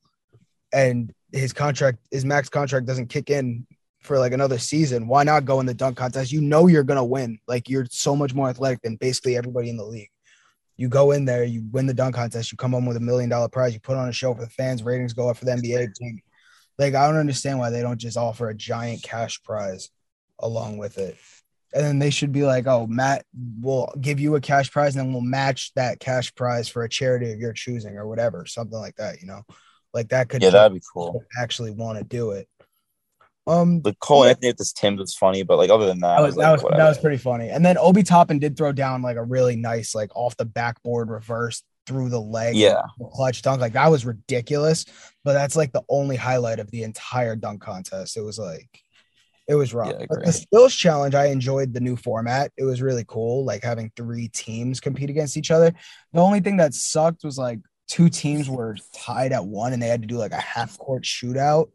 and 0.72 1.12
his 1.32 1.52
contract, 1.52 1.98
his 2.10 2.24
max 2.24 2.48
contract 2.48 2.86
doesn't 2.86 3.08
kick 3.08 3.30
in 3.30 3.66
for 4.00 4.18
like 4.18 4.32
another 4.32 4.58
season. 4.58 5.08
Why 5.08 5.24
not 5.24 5.44
go 5.44 5.60
in 5.60 5.66
the 5.66 5.74
dunk 5.74 5.96
contest? 5.96 6.32
You 6.32 6.40
know 6.40 6.66
you're 6.66 6.84
gonna 6.84 7.04
win. 7.04 7.38
Like 7.46 7.68
you're 7.68 7.86
so 7.90 8.16
much 8.16 8.34
more 8.34 8.48
athletic 8.48 8.82
than 8.82 8.96
basically 8.96 9.36
everybody 9.36 9.68
in 9.68 9.76
the 9.76 9.84
league. 9.84 10.10
You 10.76 10.88
go 10.88 11.12
in 11.12 11.24
there, 11.24 11.44
you 11.44 11.64
win 11.72 11.86
the 11.86 11.94
dunk 11.94 12.14
contest, 12.14 12.52
you 12.52 12.58
come 12.58 12.72
home 12.72 12.86
with 12.86 12.96
a 12.96 13.00
million 13.00 13.30
dollar 13.30 13.48
prize, 13.48 13.74
you 13.74 13.80
put 13.80 13.96
on 13.96 14.08
a 14.08 14.12
show 14.12 14.34
for 14.34 14.42
the 14.42 14.50
fans, 14.50 14.82
ratings 14.82 15.12
go 15.12 15.28
up 15.28 15.36
for 15.36 15.44
the 15.44 15.52
NBA 15.52 15.94
team. 15.94 16.20
Like 16.78 16.94
I 16.94 17.06
don't 17.06 17.18
understand 17.18 17.58
why 17.58 17.70
they 17.70 17.82
don't 17.82 17.98
just 17.98 18.16
offer 18.16 18.48
a 18.48 18.54
giant 18.54 19.02
cash 19.02 19.42
prize 19.42 19.90
along 20.38 20.78
with 20.78 20.98
it. 20.98 21.16
And 21.74 21.84
then 21.84 21.98
they 21.98 22.10
should 22.10 22.32
be 22.32 22.44
like, 22.44 22.66
oh, 22.66 22.86
Matt, 22.86 23.24
we'll 23.60 23.92
give 24.00 24.20
you 24.20 24.36
a 24.36 24.40
cash 24.40 24.70
prize 24.70 24.94
and 24.94 25.04
then 25.04 25.12
we'll 25.12 25.22
match 25.22 25.72
that 25.74 26.00
cash 26.00 26.34
prize 26.34 26.68
for 26.68 26.84
a 26.84 26.88
charity 26.88 27.32
of 27.32 27.40
your 27.40 27.52
choosing 27.52 27.96
or 27.96 28.06
whatever, 28.06 28.46
something 28.46 28.78
like 28.78 28.96
that, 28.96 29.20
you 29.20 29.26
know? 29.26 29.42
Like 29.96 30.10
that 30.10 30.28
could 30.28 30.42
yeah, 30.42 30.50
that'd 30.50 30.74
be 30.74 30.82
cool. 30.92 31.24
Actually 31.40 31.70
want 31.70 31.96
to 31.96 32.04
do 32.04 32.32
it. 32.32 32.46
Um, 33.46 33.80
the 33.80 33.94
Cole 33.94 34.24
yeah. 34.24 34.30
Anthony 34.30 34.48
with 34.48 34.58
this 34.58 34.74
Tim 34.74 34.96
was 34.96 35.14
funny, 35.14 35.42
but 35.42 35.56
like 35.56 35.70
other 35.70 35.86
than 35.86 36.00
that, 36.00 36.16
that 36.16 36.22
was, 36.22 36.36
was 36.36 36.42
that, 36.42 36.50
like, 36.50 36.62
was 36.62 36.72
that 36.76 36.88
was 36.88 36.98
pretty 36.98 37.16
funny. 37.16 37.48
And 37.48 37.64
then 37.64 37.78
Obi 37.78 38.02
Toppin 38.02 38.38
did 38.38 38.58
throw 38.58 38.72
down 38.72 39.00
like 39.00 39.16
a 39.16 39.22
really 39.22 39.56
nice, 39.56 39.94
like 39.94 40.14
off 40.14 40.36
the 40.36 40.44
backboard 40.44 41.08
reverse 41.08 41.62
through 41.86 42.10
the 42.10 42.20
leg, 42.20 42.56
yeah, 42.56 42.82
clutch 43.14 43.40
dunk. 43.40 43.62
Like 43.62 43.72
that 43.72 43.90
was 43.90 44.04
ridiculous. 44.04 44.84
But 45.24 45.32
that's 45.32 45.56
like 45.56 45.72
the 45.72 45.84
only 45.88 46.16
highlight 46.16 46.58
of 46.58 46.70
the 46.70 46.82
entire 46.82 47.36
dunk 47.36 47.62
contest. 47.62 48.18
It 48.18 48.22
was 48.22 48.38
like 48.38 48.68
it 49.48 49.54
was 49.54 49.72
rough. 49.72 49.94
Yeah, 49.98 50.06
the 50.10 50.32
skills 50.32 50.74
challenge, 50.74 51.14
I 51.14 51.28
enjoyed 51.28 51.72
the 51.72 51.80
new 51.80 51.96
format. 51.96 52.52
It 52.58 52.64
was 52.64 52.82
really 52.82 53.04
cool, 53.08 53.46
like 53.46 53.62
having 53.62 53.90
three 53.96 54.28
teams 54.28 54.78
compete 54.78 55.08
against 55.08 55.38
each 55.38 55.50
other. 55.50 55.72
The 56.12 56.20
only 56.20 56.40
thing 56.40 56.58
that 56.58 56.74
sucked 56.74 57.24
was 57.24 57.38
like 57.38 57.60
two 57.88 58.08
teams 58.08 58.48
were 58.48 58.76
tied 58.92 59.32
at 59.32 59.44
one 59.44 59.72
and 59.72 59.82
they 59.82 59.88
had 59.88 60.02
to 60.02 60.08
do 60.08 60.16
like 60.16 60.32
a 60.32 60.36
half 60.36 60.78
court 60.78 61.02
shootout. 61.04 61.70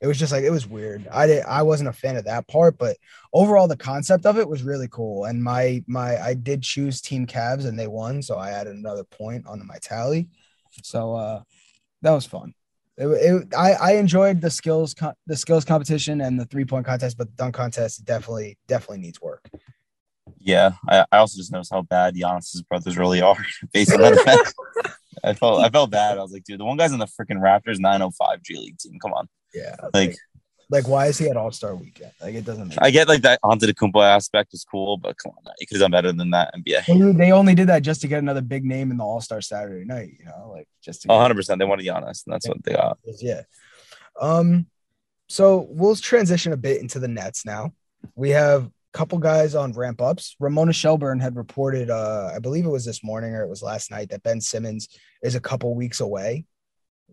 It 0.00 0.06
was 0.06 0.18
just 0.18 0.32
like 0.32 0.44
it 0.44 0.50
was 0.50 0.66
weird. 0.66 1.06
I 1.08 1.26
did 1.26 1.44
I 1.44 1.62
wasn't 1.62 1.90
a 1.90 1.92
fan 1.92 2.16
of 2.16 2.24
that 2.24 2.48
part, 2.48 2.78
but 2.78 2.96
overall 3.32 3.68
the 3.68 3.76
concept 3.76 4.24
of 4.24 4.38
it 4.38 4.48
was 4.48 4.62
really 4.62 4.88
cool. 4.90 5.26
And 5.26 5.42
my 5.42 5.84
my 5.86 6.18
I 6.18 6.34
did 6.34 6.62
choose 6.62 7.02
Team 7.02 7.26
Cavs 7.26 7.66
and 7.66 7.78
they 7.78 7.86
won, 7.86 8.22
so 8.22 8.36
I 8.36 8.50
added 8.50 8.74
another 8.74 9.04
point 9.04 9.46
onto 9.46 9.64
my 9.64 9.76
tally. 9.82 10.28
So 10.82 11.14
uh 11.14 11.42
that 12.02 12.12
was 12.12 12.24
fun. 12.24 12.54
It, 12.96 13.06
it, 13.06 13.54
I, 13.54 13.72
I 13.72 13.92
enjoyed 13.92 14.40
the 14.40 14.50
skills 14.50 14.94
the 15.26 15.36
skills 15.36 15.64
competition 15.64 16.22
and 16.22 16.40
the 16.40 16.46
three 16.46 16.64
point 16.64 16.86
contest, 16.86 17.18
but 17.18 17.28
the 17.28 17.36
dunk 17.36 17.54
contest 17.54 18.04
definitely 18.06 18.56
definitely 18.68 18.98
needs 18.98 19.20
work. 19.20 19.50
Yeah, 20.38 20.72
I, 20.88 21.04
I 21.12 21.18
also 21.18 21.36
just 21.36 21.52
noticed 21.52 21.72
how 21.72 21.82
bad 21.82 22.14
Giannis's 22.14 22.62
brothers 22.62 22.96
really 22.96 23.20
are 23.20 23.36
based 23.72 23.92
on 23.92 24.00
that. 24.00 24.52
I 25.24 25.34
felt 25.34 25.62
I 25.62 25.68
felt 25.68 25.90
bad. 25.90 26.18
I 26.18 26.22
was 26.22 26.32
like, 26.32 26.44
dude, 26.44 26.60
the 26.60 26.64
one 26.64 26.76
guy's 26.76 26.92
in 26.92 26.98
the 26.98 27.06
freaking 27.06 27.40
Raptors 27.40 27.78
905 27.78 28.42
G 28.42 28.56
League 28.56 28.78
team. 28.78 28.98
Come 29.00 29.12
on. 29.12 29.28
Yeah. 29.52 29.76
Like, 29.92 30.16
like 30.70 30.86
why 30.86 31.06
is 31.06 31.18
he 31.18 31.28
at 31.28 31.36
All 31.36 31.50
Star 31.50 31.74
Weekend? 31.74 32.12
Like 32.20 32.34
it 32.34 32.44
doesn't. 32.44 32.74
I 32.80 32.90
get 32.90 33.08
like 33.08 33.22
that 33.22 33.40
onto 33.42 33.66
the 33.66 33.74
Antetokounmpo 33.74 34.02
aspect 34.02 34.54
is 34.54 34.64
cool, 34.64 34.96
but 34.96 35.16
come 35.18 35.32
on, 35.36 35.52
he 35.58 35.66
could 35.66 35.76
have 35.76 35.82
done 35.82 35.90
better 35.90 36.12
than 36.12 36.30
that. 36.30 36.54
NBA. 36.54 37.16
They 37.16 37.32
only 37.32 37.54
did 37.54 37.68
that 37.68 37.82
just 37.82 38.00
to 38.02 38.08
get 38.08 38.20
another 38.20 38.40
big 38.40 38.64
name 38.64 38.90
in 38.90 38.96
the 38.96 39.04
All 39.04 39.20
Star 39.20 39.40
Saturday 39.40 39.84
night. 39.84 40.10
You 40.18 40.26
know, 40.26 40.52
like 40.54 40.68
just. 40.82 41.06
100. 41.06 41.34
percent 41.34 41.58
They 41.58 41.64
wanted 41.64 41.86
Giannis, 41.86 42.24
and 42.24 42.34
that's 42.34 42.48
what 42.48 42.62
they 42.62 42.72
got. 42.74 42.98
Yeah. 43.18 43.42
Um. 44.20 44.66
So 45.28 45.66
we'll 45.70 45.96
transition 45.96 46.52
a 46.52 46.56
bit 46.56 46.80
into 46.80 46.98
the 46.98 47.08
Nets 47.08 47.44
now. 47.44 47.72
We 48.14 48.30
have 48.30 48.70
couple 48.92 49.18
guys 49.18 49.54
on 49.54 49.72
ramp 49.72 50.00
ups. 50.00 50.36
Ramona 50.40 50.72
Shelburne 50.72 51.20
had 51.20 51.36
reported, 51.36 51.90
uh, 51.90 52.30
I 52.34 52.38
believe 52.38 52.64
it 52.64 52.70
was 52.70 52.84
this 52.84 53.04
morning 53.04 53.34
or 53.34 53.42
it 53.42 53.48
was 53.48 53.62
last 53.62 53.90
night, 53.90 54.10
that 54.10 54.22
Ben 54.22 54.40
Simmons 54.40 54.88
is 55.22 55.34
a 55.34 55.40
couple 55.40 55.74
weeks 55.74 56.00
away. 56.00 56.44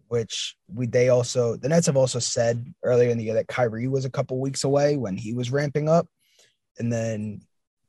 Which 0.10 0.55
we 0.74 0.88
they 0.88 1.10
also 1.10 1.57
the 1.57 1.67
Nets 1.67 1.88
have 1.88 1.98
also 1.98 2.19
said 2.19 2.74
earlier 2.81 3.10
in 3.10 3.17
the 3.17 3.25
year 3.25 3.34
that 3.34 3.50
Kyrie 3.50 3.89
was 3.89 4.05
a 4.05 4.10
couple 4.10 4.39
weeks 4.39 4.63
away 4.63 4.96
when 4.96 5.17
he 5.17 5.34
was 5.34 5.51
ramping 5.51 5.89
up, 5.89 6.07
and 6.79 6.93
then 6.93 7.41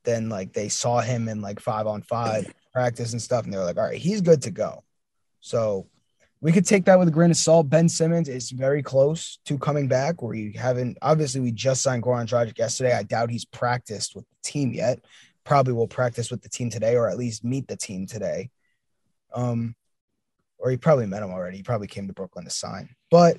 then 0.02 0.28
like 0.28 0.52
they 0.52 0.68
saw 0.68 1.00
him 1.00 1.28
in 1.28 1.40
like 1.42 1.60
five 1.60 1.86
on 1.86 2.02
five 2.02 2.52
practice 2.72 3.12
and 3.12 3.22
stuff, 3.22 3.44
and 3.44 3.52
they 3.52 3.58
were 3.58 3.62
like, 3.62 3.76
all 3.76 3.84
right, 3.84 4.00
he's 4.00 4.20
good 4.20 4.42
to 4.42 4.50
go. 4.50 4.82
So 5.40 5.86
we 6.40 6.52
could 6.52 6.66
take 6.66 6.84
that 6.84 6.98
with 6.98 7.08
a 7.08 7.12
grain 7.12 7.30
of 7.30 7.36
salt. 7.36 7.68
Ben 7.68 7.88
Simmons 7.88 8.28
is 8.28 8.50
very 8.50 8.82
close 8.82 9.38
to 9.46 9.58
coming 9.58 9.88
back. 9.88 10.22
We 10.22 10.52
haven't 10.52 10.98
obviously 11.02 11.40
we 11.40 11.50
just 11.50 11.82
signed 11.82 12.02
Goran 12.02 12.26
Dragic 12.26 12.58
yesterday. 12.58 12.94
I 12.94 13.02
doubt 13.02 13.30
he's 13.30 13.44
practiced 13.44 14.14
with 14.14 14.24
the 14.28 14.36
team 14.50 14.72
yet. 14.72 15.00
Probably 15.44 15.72
will 15.72 15.88
practice 15.88 16.30
with 16.30 16.42
the 16.42 16.48
team 16.48 16.70
today, 16.70 16.94
or 16.94 17.08
at 17.08 17.18
least 17.18 17.44
meet 17.44 17.66
the 17.66 17.76
team 17.76 18.06
today. 18.06 18.50
Um, 19.34 19.74
or 20.58 20.70
he 20.70 20.76
probably 20.76 21.06
met 21.06 21.22
him 21.22 21.30
already. 21.30 21.56
He 21.56 21.62
probably 21.62 21.86
came 21.86 22.06
to 22.06 22.12
Brooklyn 22.12 22.44
to 22.44 22.50
sign. 22.50 22.94
But 23.10 23.38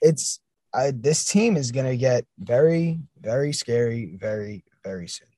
it's 0.00 0.40
I, 0.72 0.92
this 0.92 1.24
team 1.24 1.56
is 1.56 1.72
gonna 1.72 1.96
get 1.96 2.24
very, 2.38 3.00
very 3.20 3.52
scary, 3.52 4.16
very, 4.16 4.64
very 4.84 5.08
soon. 5.08 5.28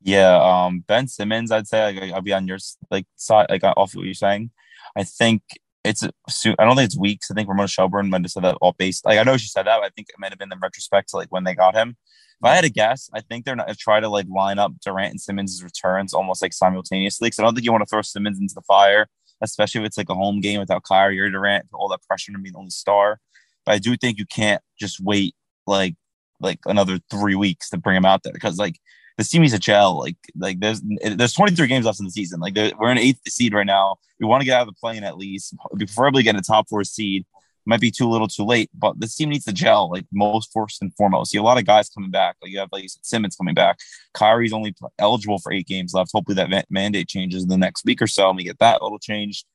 Yeah, 0.00 0.36
um, 0.36 0.84
Ben 0.86 1.08
Simmons, 1.08 1.50
I'd 1.50 1.66
say 1.66 1.98
like, 1.98 2.12
I'll 2.12 2.20
be 2.20 2.34
on 2.34 2.46
your 2.46 2.58
like 2.90 3.06
side, 3.16 3.46
like 3.48 3.64
off 3.64 3.96
what 3.96 4.04
you're 4.04 4.14
saying. 4.14 4.50
I 4.96 5.04
think 5.04 5.42
it's 5.84 6.02
I 6.02 6.64
don't 6.64 6.76
think 6.76 6.86
it's 6.86 6.98
weeks. 6.98 7.30
I 7.30 7.34
think 7.34 7.48
Ramona 7.48 7.68
Shelburne 7.68 8.08
might 8.10 8.22
have 8.22 8.30
said 8.30 8.44
that 8.44 8.56
all 8.60 8.74
based. 8.78 9.04
Like 9.04 9.18
I 9.18 9.22
know 9.22 9.36
she 9.36 9.48
said 9.48 9.66
that. 9.66 9.80
I 9.80 9.90
think 9.90 10.08
it 10.08 10.16
might 10.18 10.32
have 10.32 10.38
been 10.38 10.52
in 10.52 10.58
retrospect 10.58 11.10
to 11.10 11.16
like 11.16 11.30
when 11.30 11.44
they 11.44 11.54
got 11.54 11.74
him. 11.74 11.96
If 12.40 12.50
I 12.50 12.54
had 12.54 12.64
to 12.64 12.70
guess, 12.70 13.08
I 13.14 13.20
think 13.20 13.44
they're 13.44 13.56
not 13.56 13.76
try 13.78 14.00
to 14.00 14.08
like 14.08 14.26
line 14.28 14.58
up 14.58 14.72
Durant 14.84 15.10
and 15.12 15.20
Simmons' 15.20 15.62
returns 15.62 16.12
almost 16.12 16.42
like 16.42 16.52
simultaneously. 16.52 17.26
Because 17.26 17.38
I 17.38 17.42
don't 17.42 17.54
think 17.54 17.64
you 17.64 17.72
want 17.72 17.82
to 17.82 17.86
throw 17.86 18.02
Simmons 18.02 18.38
into 18.40 18.54
the 18.54 18.62
fire, 18.62 19.06
especially 19.40 19.82
if 19.82 19.86
it's 19.86 19.98
like 19.98 20.08
a 20.08 20.14
home 20.14 20.40
game 20.40 20.58
without 20.58 20.82
Kyrie 20.82 21.20
or 21.20 21.30
Durant, 21.30 21.66
all 21.72 21.88
that 21.88 22.02
pressure 22.08 22.32
to 22.32 22.38
be 22.38 22.50
the 22.50 22.58
only 22.58 22.70
star. 22.70 23.20
But 23.64 23.72
I 23.72 23.78
do 23.78 23.96
think 23.96 24.18
you 24.18 24.26
can't 24.26 24.62
just 24.78 25.00
wait 25.00 25.34
like 25.66 25.94
like 26.40 26.58
another 26.66 26.98
three 27.10 27.34
weeks 27.34 27.70
to 27.70 27.78
bring 27.78 27.96
him 27.96 28.04
out 28.04 28.22
there 28.22 28.32
because 28.32 28.58
like 28.58 28.76
this 29.16 29.28
team 29.28 29.42
needs 29.42 29.54
a 29.54 29.58
gel. 29.58 29.98
Like 29.98 30.16
like 30.36 30.60
there's 30.60 30.82
there's 31.16 31.32
23 31.32 31.66
games 31.66 31.86
left 31.86 32.00
in 32.00 32.06
the 32.06 32.10
season. 32.10 32.40
Like 32.40 32.54
we're 32.56 32.90
in 32.90 32.98
eighth 32.98 33.20
seed 33.28 33.54
right 33.54 33.66
now. 33.66 33.96
We 34.20 34.26
want 34.26 34.40
to 34.40 34.46
get 34.46 34.56
out 34.56 34.68
of 34.68 34.74
the 34.74 34.80
plane 34.80 35.04
at 35.04 35.16
least, 35.16 35.54
preferably 35.76 36.22
get 36.22 36.36
a 36.36 36.42
top 36.42 36.68
four 36.68 36.84
seed. 36.84 37.24
Might 37.66 37.80
be 37.80 37.90
too 37.90 38.10
little, 38.10 38.28
too 38.28 38.44
late, 38.44 38.68
but 38.74 39.00
this 39.00 39.16
team 39.16 39.30
needs 39.30 39.46
to 39.46 39.52
gel. 39.52 39.90
Like 39.90 40.04
most 40.12 40.52
first 40.52 40.82
and 40.82 40.94
foremost, 40.96 41.32
you 41.32 41.40
have 41.40 41.44
a 41.44 41.46
lot 41.46 41.58
of 41.58 41.64
guys 41.64 41.88
coming 41.88 42.10
back. 42.10 42.36
Like 42.42 42.50
you 42.50 42.58
have 42.58 42.68
like 42.72 42.84
Simmons 43.00 43.36
coming 43.36 43.54
back. 43.54 43.78
Kyrie's 44.12 44.52
only 44.52 44.74
eligible 44.98 45.38
for 45.38 45.50
eight 45.50 45.66
games 45.66 45.94
left. 45.94 46.10
Hopefully 46.12 46.34
that 46.34 46.66
mandate 46.68 47.08
changes 47.08 47.42
in 47.42 47.48
the 47.48 47.56
next 47.56 47.86
week 47.86 48.02
or 48.02 48.06
so, 48.06 48.28
and 48.28 48.36
we 48.36 48.44
get 48.44 48.58
that 48.58 48.82
little 48.82 48.98
changed 48.98 49.46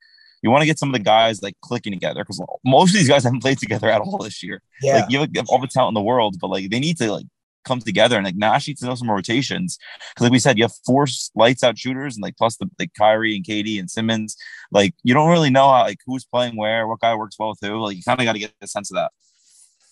you 0.41 0.49
want 0.49 0.61
to 0.61 0.65
get 0.65 0.79
some 0.79 0.89
of 0.89 0.93
the 0.93 0.99
guys 0.99 1.41
like 1.41 1.55
clicking 1.61 1.93
together 1.93 2.23
because 2.23 2.41
most 2.63 2.91
of 2.91 2.93
these 2.93 3.09
guys 3.09 3.23
haven't 3.23 3.41
played 3.41 3.59
together 3.59 3.89
at 3.89 4.01
all 4.01 4.17
this 4.19 4.41
year. 4.41 4.61
Yeah. 4.81 4.99
Like 4.99 5.11
you 5.11 5.19
have 5.19 5.49
all 5.49 5.59
the 5.59 5.67
talent 5.67 5.91
in 5.91 6.01
the 6.01 6.07
world, 6.07 6.37
but 6.39 6.49
like 6.49 6.69
they 6.69 6.79
need 6.79 6.97
to 6.97 7.11
like 7.11 7.25
come 7.65 7.79
together 7.79 8.15
and 8.15 8.25
like 8.25 8.35
Nash 8.35 8.67
needs 8.67 8.81
to 8.81 8.87
know 8.87 8.95
some 8.95 9.09
rotations 9.09 9.77
because 10.09 10.23
like 10.23 10.31
we 10.31 10.39
said, 10.39 10.57
you 10.57 10.63
have 10.63 10.73
four 10.85 11.05
lights 11.35 11.63
out 11.63 11.77
shooters 11.77 12.15
and 12.15 12.23
like 12.23 12.37
plus 12.37 12.57
the 12.57 12.69
like 12.79 12.93
Kyrie 12.97 13.35
and 13.35 13.45
KD 13.45 13.79
and 13.79 13.89
Simmons. 13.89 14.35
Like 14.71 14.93
you 15.03 15.13
don't 15.13 15.29
really 15.29 15.49
know 15.49 15.69
how 15.69 15.83
like 15.83 15.99
who's 16.05 16.25
playing 16.25 16.55
where, 16.55 16.87
what 16.87 16.99
guy 16.99 17.15
works 17.15 17.37
well 17.37 17.49
with 17.49 17.59
who. 17.61 17.79
Like 17.79 17.97
you 17.97 18.03
kind 18.03 18.19
of 18.19 18.25
got 18.25 18.33
to 18.33 18.39
get 18.39 18.53
a 18.61 18.67
sense 18.67 18.91
of 18.91 18.95
that. 18.95 19.11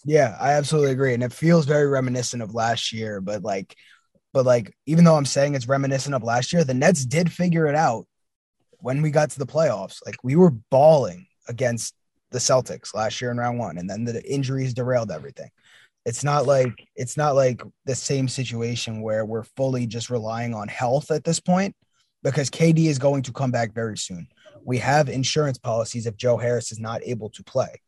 Yeah, 0.06 0.38
I 0.40 0.54
absolutely 0.54 0.92
agree, 0.92 1.14
and 1.14 1.24
it 1.24 1.34
feels 1.34 1.66
very 1.66 1.88
reminiscent 1.88 2.42
of 2.42 2.54
last 2.54 2.94
year. 2.94 3.20
But 3.20 3.44
like, 3.44 3.76
but 4.32 4.46
like, 4.46 4.74
even 4.86 5.04
though 5.04 5.16
I'm 5.16 5.26
saying 5.26 5.56
it's 5.56 5.68
reminiscent 5.68 6.16
of 6.16 6.24
last 6.24 6.54
year, 6.54 6.64
the 6.64 6.74
Nets 6.74 7.06
did 7.06 7.32
figure 7.32 7.68
it 7.68 7.76
out 7.76 8.06
when 8.80 9.02
we 9.02 9.12
got 9.12 9.32
to 9.32 9.40
the 9.40 9.46
playoffs. 9.46 10.00
Like 10.06 10.16
we 10.24 10.36
were 10.36 10.52
balling 10.52 11.28
against 11.50 11.94
the 12.32 12.40
Celtics 12.40 12.94
last 12.94 13.20
year 13.20 13.32
in 13.32 13.38
round 13.38 13.60
one, 13.60 13.78
and 13.78 13.90
then 13.90 14.06
the 14.06 14.24
injuries 14.24 14.74
derailed 14.74 15.12
everything 15.12 15.50
it's 16.08 16.24
not 16.24 16.48
like 16.48 16.88
it's 16.96 17.18
not 17.18 17.36
like 17.36 17.62
the 17.84 17.94
same 17.94 18.30
situation 18.30 19.02
where 19.02 19.26
we're 19.26 19.44
fully 19.44 19.86
just 19.86 20.10
relying 20.10 20.54
on 20.54 20.70
health 20.70 21.12
at 21.12 21.26
this 21.26 21.42
point 21.42 21.76
because 22.24 22.50
KD 22.50 22.86
is 22.86 22.98
going 22.98 23.24
to 23.24 23.34
come 23.34 23.52
back 23.52 23.74
very 23.74 23.98
soon. 23.98 24.26
We 24.64 24.78
have 24.78 25.10
insurance 25.10 25.58
policies 25.58 26.08
if 26.08 26.16
Joe 26.16 26.38
Harris 26.38 26.72
is 26.72 26.80
not 26.80 27.02
able 27.04 27.30
to 27.32 27.44
play. 27.44 27.82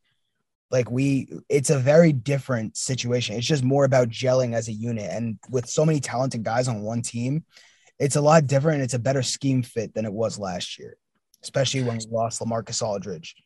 Like 0.70 0.92
we 0.92 1.30
it's 1.48 1.70
a 1.70 1.80
very 1.80 2.12
different 2.12 2.76
situation. 2.76 3.38
It's 3.38 3.48
just 3.48 3.64
more 3.64 3.86
about 3.86 4.10
gelling 4.10 4.54
as 4.54 4.68
a 4.68 4.74
unit 4.74 5.10
and 5.10 5.40
with 5.50 5.70
so 5.70 5.86
many 5.86 6.02
talented 6.02 6.44
guys 6.44 6.68
on 6.68 6.82
one 6.82 7.02
team, 7.02 7.46
it's 8.00 8.18
a 8.18 8.22
lot 8.22 8.48
different. 8.48 8.82
It's 8.82 8.96
a 8.96 9.00
better 9.00 9.24
scheme 9.24 9.64
fit 9.64 9.94
than 9.94 10.04
it 10.04 10.12
was 10.12 10.38
last 10.38 10.78
year, 10.78 10.98
especially 11.42 11.84
when 11.84 11.98
we 11.98 12.06
lost 12.12 12.42
Lamarcus 12.42 12.82
Aldridge. 12.82 13.38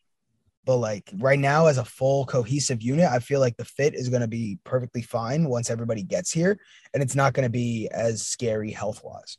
But 0.66 0.78
like 0.78 1.10
right 1.18 1.40
now, 1.40 1.68
as 1.68 1.78
a 1.78 1.86
full 1.86 2.26
cohesive 2.26 2.82
unit, 2.82 3.10
I 3.10 3.20
feel 3.20 3.40
like 3.40 3.58
the 3.58 3.66
fit 3.66 3.94
is 3.94 4.10
going 4.10 4.22
to 4.22 4.28
be 4.28 4.60
perfectly 4.64 5.02
fine 5.02 5.50
once 5.50 5.70
everybody 5.70 6.04
gets 6.04 6.32
here, 6.32 6.58
and 6.94 7.04
it's 7.04 7.16
not 7.16 7.34
going 7.34 7.44
to 7.44 7.50
be 7.50 7.90
as 7.92 8.26
scary 8.26 8.72
health 8.72 9.02
wise. 9.04 9.38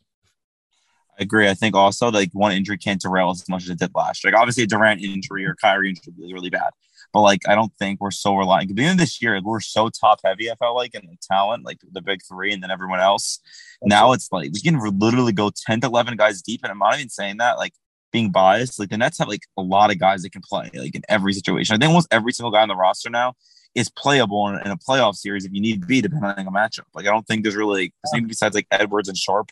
I 1.19 1.23
agree. 1.23 1.49
I 1.49 1.54
think 1.54 1.75
also 1.76 2.11
like 2.11 2.31
one 2.33 2.52
injury 2.52 2.76
can't 2.76 3.00
derail 3.00 3.31
as 3.31 3.49
much 3.49 3.64
as 3.64 3.71
it 3.71 3.78
did 3.78 3.93
last 3.95 4.25
year. 4.25 4.33
Like 4.33 4.40
obviously 4.40 4.64
a 4.64 4.66
Durant 4.66 5.00
injury 5.00 5.47
or 5.47 5.54
Kyrie 5.54 5.90
injury 5.90 6.12
would 6.19 6.26
be 6.26 6.35
really 6.35 6.50
bad. 6.50 6.71
But 7.12 7.21
like 7.23 7.49
I 7.49 7.54
don't 7.54 7.73
think 7.78 8.00
we're 8.00 8.11
so 8.11 8.35
reliant. 8.35 8.71
At 8.71 8.76
the 8.76 8.83
end 8.83 8.93
of 8.93 8.99
this 8.99 9.23
year, 9.23 9.40
we're 9.43 9.61
so 9.61 9.88
top 9.88 10.19
heavy, 10.25 10.50
I 10.50 10.57
felt 10.57 10.75
like, 10.75 10.95
in 10.95 11.07
the 11.07 11.16
talent, 11.23 11.64
like 11.64 11.78
the 11.93 12.02
big 12.02 12.21
three 12.28 12.52
and 12.52 12.62
then 12.62 12.73
everyone 12.73 13.00
else. 13.00 13.38
Now 13.83 14.12
it's 14.12 14.31
like 14.33 14.50
we 14.52 14.61
can 14.61 14.81
literally 14.99 15.33
go 15.33 15.50
10 15.54 15.83
to 15.83 15.87
11 15.87 16.16
guys 16.16 16.43
deep. 16.43 16.61
And 16.64 16.73
I'm 16.73 16.78
not 16.78 16.95
even 16.97 17.09
saying 17.09 17.37
that 17.37 17.57
like 17.57 17.73
being 18.14 18.30
biased. 18.30 18.78
Like 18.78 18.90
the 18.90 18.97
Nets 18.97 19.18
have 19.18 19.26
like 19.26 19.42
a 19.59 19.62
lot 19.62 19.90
of 19.90 19.99
guys 19.99 20.23
that 20.23 20.30
can 20.30 20.40
play 20.40 20.71
like 20.73 20.94
in 20.94 21.02
every 21.09 21.33
situation. 21.33 21.75
I 21.75 21.78
think 21.78 21.88
almost 21.88 22.06
every 22.12 22.33
single 22.33 22.52
guy 22.52 22.62
on 22.62 22.68
the 22.68 22.76
roster 22.76 23.11
now 23.11 23.35
is 23.75 23.90
playable 23.90 24.49
in, 24.49 24.54
in 24.64 24.71
a 24.71 24.76
playoff 24.76 25.16
series 25.16 25.44
if 25.44 25.52
you 25.52 25.61
need 25.61 25.80
to 25.80 25.87
be, 25.87 26.00
depending 26.00 26.47
on 26.47 26.47
a 26.47 26.50
matchup. 26.52 26.85
Like 26.94 27.06
I 27.06 27.11
don't 27.11 27.26
think 27.26 27.42
there's 27.42 27.56
really 27.56 27.92
besides 28.26 28.54
like 28.54 28.68
Edwards 28.71 29.09
and 29.09 29.18
Sharp. 29.18 29.50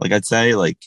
Like 0.00 0.10
I'd 0.10 0.26
say 0.26 0.56
like 0.56 0.78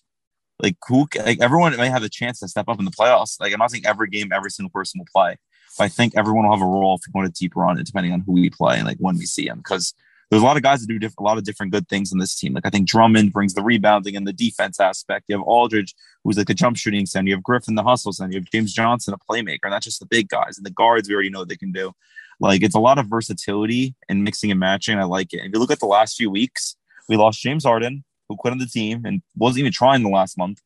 like 0.62 0.76
who 0.88 1.08
like 1.26 1.42
everyone 1.42 1.76
may 1.78 1.90
have 1.90 2.04
a 2.04 2.10
chance 2.10 2.40
to 2.42 2.50
step 2.50 2.68
up 2.68 2.80
in 2.80 2.86
the 2.86 2.92
playoffs. 2.92 3.40
Like 3.40 3.54
I'm 3.54 3.60
not 3.60 3.72
saying 3.72 3.86
every 3.86 4.10
game 4.10 4.34
every 4.34 4.52
single 4.52 4.72
person 4.72 5.00
will 5.00 5.08
play, 5.16 5.38
but 5.78 5.86
I 5.86 5.88
think 5.88 6.18
everyone 6.18 6.46
will 6.46 6.54
have 6.54 6.68
a 6.68 6.70
role 6.70 6.96
if 6.96 7.02
we 7.08 7.18
want 7.18 7.30
a 7.30 7.32
deep 7.32 7.56
run, 7.56 7.80
it 7.80 7.86
depending 7.86 8.12
on 8.12 8.22
who 8.26 8.34
we 8.34 8.50
play 8.50 8.76
and 8.76 8.86
like 8.86 8.98
when 9.00 9.18
we 9.18 9.26
see 9.26 9.48
them. 9.48 9.60
Because 9.60 9.94
there's 10.30 10.42
a 10.42 10.46
lot 10.46 10.58
of 10.58 10.64
guys 10.64 10.82
that 10.82 10.88
do 10.88 11.00
diff- 11.00 11.18
a 11.18 11.24
lot 11.24 11.38
of 11.38 11.44
different 11.44 11.72
good 11.72 11.88
things 11.88 12.12
in 12.12 12.20
this 12.20 12.36
team. 12.36 12.54
Like 12.54 12.66
I 12.66 12.70
think 12.70 12.88
Drummond 12.88 13.34
brings 13.34 13.54
the 13.54 13.62
rebounding 13.62 14.16
and 14.16 14.28
the 14.28 14.34
defense 14.34 14.80
aspect. 14.80 15.26
You 15.28 15.38
have 15.38 15.46
Aldridge, 15.46 15.96
who's 16.24 16.38
like 16.38 16.50
a 16.50 16.54
jump 16.54 16.78
shooting 16.78 17.06
center. 17.06 17.30
You 17.30 17.36
have 17.36 17.44
Griffin, 17.44 17.76
the 17.76 17.84
hustle 17.84 18.12
center. 18.12 18.32
You 18.32 18.40
have 18.40 18.52
James 18.52 18.74
Johnson, 18.74 19.14
a 19.14 19.18
playmaker. 19.18 19.60
And 19.64 19.74
that's 19.74 19.86
just 19.86 20.00
the 20.00 20.06
big 20.06 20.30
guys. 20.30 20.58
And 20.58 20.66
the 20.66 20.72
guards, 20.72 21.08
we 21.08 21.14
already 21.14 21.30
know 21.30 21.40
what 21.40 21.50
they 21.50 21.56
can 21.56 21.72
do. 21.72 21.92
Like 22.40 22.64
it's 22.64 22.76
a 22.76 22.80
lot 22.80 22.98
of 22.98 23.08
versatility 23.08 23.96
and 24.10 24.24
mixing 24.24 24.52
and 24.52 24.60
matching. 24.60 25.00
I 25.00 25.04
like 25.04 25.34
it. 25.34 25.46
If 25.46 25.52
you 25.54 25.60
look 25.60 25.72
at 25.72 25.80
the 25.80 25.86
last 25.86 26.18
few 26.18 26.30
weeks, 26.30 26.76
we 27.08 27.18
lost 27.18 27.42
James 27.42 27.64
Harden, 27.64 28.04
who 28.28 28.36
quit 28.36 28.52
on 28.52 28.58
the 28.58 28.66
team 28.66 29.06
and 29.06 29.22
wasn't 29.36 29.60
even 29.60 29.72
trying 29.72 30.04
the 30.04 30.10
last 30.10 30.38
month 30.38 30.60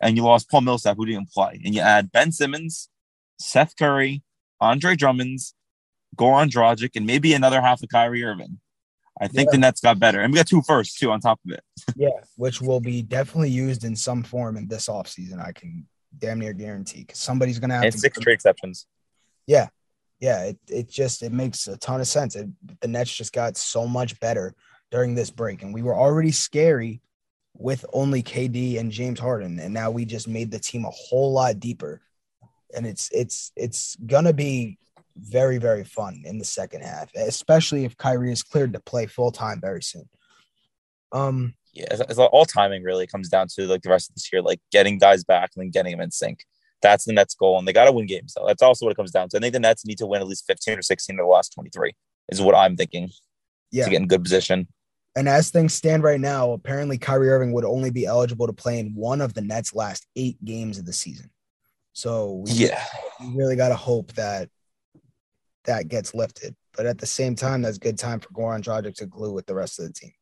and 0.00 0.16
you 0.16 0.22
lost 0.22 0.50
Paul 0.50 0.62
Millsap, 0.62 0.96
who 0.96 1.06
didn't 1.06 1.30
play, 1.30 1.60
and 1.64 1.74
you 1.74 1.80
add 1.80 2.12
Ben 2.12 2.32
Simmons, 2.32 2.88
Seth 3.38 3.76
Curry, 3.76 4.22
Andre 4.60 4.96
Drummonds, 4.96 5.54
Goran 6.16 6.48
Dragic, 6.48 6.96
and 6.96 7.06
maybe 7.06 7.32
another 7.32 7.60
half 7.60 7.82
of 7.82 7.88
Kyrie 7.88 8.24
Irving. 8.24 8.60
I 9.20 9.28
think 9.28 9.48
yeah. 9.48 9.52
the 9.52 9.58
Nets 9.58 9.80
got 9.80 9.98
better. 9.98 10.20
And 10.20 10.32
we 10.32 10.36
got 10.36 10.46
two 10.46 10.62
firsts 10.62 10.98
too 10.98 11.10
on 11.10 11.20
top 11.20 11.40
of 11.46 11.52
it. 11.52 11.64
yeah, 11.96 12.10
which 12.36 12.60
will 12.60 12.80
be 12.80 13.02
definitely 13.02 13.50
used 13.50 13.84
in 13.84 13.96
some 13.96 14.22
form 14.22 14.56
in 14.56 14.68
this 14.68 14.88
offseason. 14.88 15.44
I 15.44 15.52
can 15.52 15.86
damn 16.18 16.38
near 16.38 16.52
guarantee 16.52 17.00
because 17.00 17.18
somebody's 17.18 17.58
gonna 17.58 17.74
have 17.74 17.84
and 17.84 17.92
to 17.92 17.98
six 17.98 18.18
trade 18.18 18.34
exceptions. 18.34 18.86
Yeah. 19.46 19.68
Yeah. 20.20 20.44
It, 20.44 20.58
it 20.68 20.90
just 20.90 21.22
it 21.22 21.32
makes 21.32 21.66
a 21.66 21.76
ton 21.76 22.00
of 22.00 22.08
sense. 22.08 22.36
It, 22.36 22.48
the 22.80 22.88
Nets 22.88 23.14
just 23.14 23.32
got 23.32 23.56
so 23.56 23.86
much 23.86 24.18
better 24.20 24.54
during 24.90 25.14
this 25.14 25.30
break. 25.30 25.62
And 25.62 25.74
we 25.74 25.82
were 25.82 25.94
already 25.94 26.32
scary 26.32 27.00
with 27.58 27.84
only 27.92 28.22
KD 28.22 28.78
and 28.78 28.90
James 28.90 29.18
Harden, 29.18 29.58
and 29.58 29.72
now 29.72 29.90
we 29.90 30.04
just 30.04 30.28
made 30.28 30.50
the 30.50 30.58
team 30.58 30.84
a 30.84 30.90
whole 30.90 31.32
lot 31.32 31.58
deeper. 31.58 32.00
And 32.74 32.86
it's 32.86 33.08
it's 33.12 33.52
it's 33.56 33.96
gonna 34.04 34.32
be 34.32 34.78
very 35.18 35.58
very 35.58 35.84
fun 35.84 36.22
in 36.24 36.38
the 36.38 36.44
second 36.44 36.82
half, 36.82 37.10
especially 37.14 37.84
if 37.84 37.96
Kyrie 37.96 38.32
is 38.32 38.42
cleared 38.42 38.72
to 38.74 38.80
play 38.80 39.06
full 39.06 39.32
time 39.32 39.60
very 39.60 39.82
soon. 39.82 40.08
Um, 41.12 41.54
yeah, 41.72 41.86
it's, 41.90 42.00
it's 42.00 42.18
all 42.18 42.44
timing 42.44 42.82
really 42.82 43.06
comes 43.06 43.28
down 43.28 43.48
to 43.54 43.66
like 43.66 43.82
the 43.82 43.90
rest 43.90 44.10
of 44.10 44.14
this 44.14 44.32
year, 44.32 44.42
like 44.42 44.60
getting 44.72 44.98
guys 44.98 45.24
back 45.24 45.50
and 45.54 45.62
then 45.62 45.70
getting 45.70 45.92
them 45.92 46.00
in 46.00 46.10
sync. 46.10 46.44
That's 46.82 47.04
the 47.04 47.12
Nets' 47.12 47.34
goal, 47.34 47.58
and 47.58 47.66
they 47.66 47.72
got 47.72 47.86
to 47.86 47.92
win 47.92 48.06
games. 48.06 48.34
though. 48.34 48.46
that's 48.46 48.62
also 48.62 48.84
what 48.84 48.92
it 48.92 48.96
comes 48.96 49.10
down 49.10 49.28
to. 49.30 49.38
I 49.38 49.40
think 49.40 49.52
the 49.52 49.60
Nets 49.60 49.86
need 49.86 49.98
to 49.98 50.06
win 50.06 50.20
at 50.20 50.28
least 50.28 50.46
fifteen 50.46 50.78
or 50.78 50.82
sixteen 50.82 51.18
of 51.18 51.24
the 51.24 51.30
last 51.30 51.52
twenty 51.54 51.70
three. 51.70 51.94
Is 52.28 52.42
what 52.42 52.54
I'm 52.54 52.76
thinking. 52.76 53.10
Yeah, 53.70 53.84
to 53.84 53.90
get 53.90 54.00
in 54.00 54.08
good 54.08 54.22
position. 54.22 54.68
And 55.16 55.30
as 55.30 55.48
things 55.50 55.72
stand 55.72 56.02
right 56.02 56.20
now, 56.20 56.52
apparently 56.52 56.98
Kyrie 56.98 57.30
Irving 57.30 57.54
would 57.54 57.64
only 57.64 57.90
be 57.90 58.04
eligible 58.04 58.46
to 58.46 58.52
play 58.52 58.78
in 58.78 58.94
one 58.94 59.22
of 59.22 59.32
the 59.32 59.40
Nets' 59.40 59.74
last 59.74 60.06
eight 60.14 60.36
games 60.44 60.78
of 60.78 60.84
the 60.84 60.92
season. 60.92 61.30
So 61.94 62.42
we, 62.44 62.50
yeah, 62.50 62.84
we 63.20 63.34
really 63.34 63.56
got 63.56 63.70
to 63.70 63.76
hope 63.76 64.12
that 64.12 64.50
that 65.66 65.88
gets 65.88 66.14
lifted. 66.14 66.56
But 66.76 66.86
at 66.86 66.98
the 66.98 67.06
same 67.06 67.34
time, 67.34 67.62
that's 67.62 67.78
good 67.78 67.98
time 67.98 68.20
for 68.20 68.28
Goran 68.30 68.62
Dragic 68.62 68.94
to 68.96 69.06
glue 69.06 69.32
with 69.32 69.46
the 69.46 69.54
rest 69.54 69.78
of 69.78 69.86
the 69.86 69.92
team. 69.92 70.12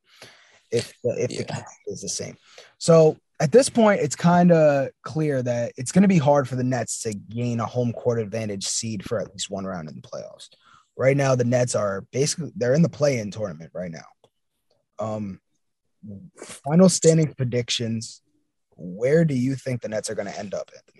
If 0.70 0.92
the, 1.02 1.10
if 1.22 1.30
yeah. 1.30 1.42
the 1.42 1.92
is 1.92 2.02
the 2.02 2.08
same. 2.08 2.36
So 2.78 3.16
at 3.40 3.52
this 3.52 3.68
point, 3.68 4.00
it's 4.00 4.16
kind 4.16 4.52
of 4.52 4.88
clear 5.02 5.42
that 5.42 5.72
it's 5.76 5.92
going 5.92 6.02
to 6.02 6.08
be 6.08 6.18
hard 6.18 6.48
for 6.48 6.56
the 6.56 6.64
Nets 6.64 7.02
to 7.02 7.14
gain 7.14 7.60
a 7.60 7.66
home 7.66 7.92
court 7.92 8.20
advantage 8.20 8.66
seed 8.66 9.04
for 9.04 9.20
at 9.20 9.30
least 9.32 9.50
one 9.50 9.64
round 9.64 9.88
in 9.88 9.96
the 9.96 10.00
playoffs. 10.02 10.48
Right 10.96 11.16
now, 11.16 11.34
the 11.34 11.44
Nets 11.44 11.74
are 11.74 12.02
basically 12.12 12.52
they're 12.54 12.74
in 12.74 12.82
the 12.82 12.88
play-in 12.88 13.30
tournament 13.32 13.72
right 13.74 13.90
now. 13.90 14.04
Um, 15.00 15.40
final 16.38 16.88
standing 16.88 17.34
predictions. 17.34 18.22
Where 18.76 19.24
do 19.24 19.34
you 19.34 19.56
think 19.56 19.82
the 19.82 19.88
Nets 19.88 20.08
are 20.10 20.14
going 20.14 20.28
to 20.28 20.38
end 20.38 20.54
up, 20.54 20.70
Anthony? 20.74 20.93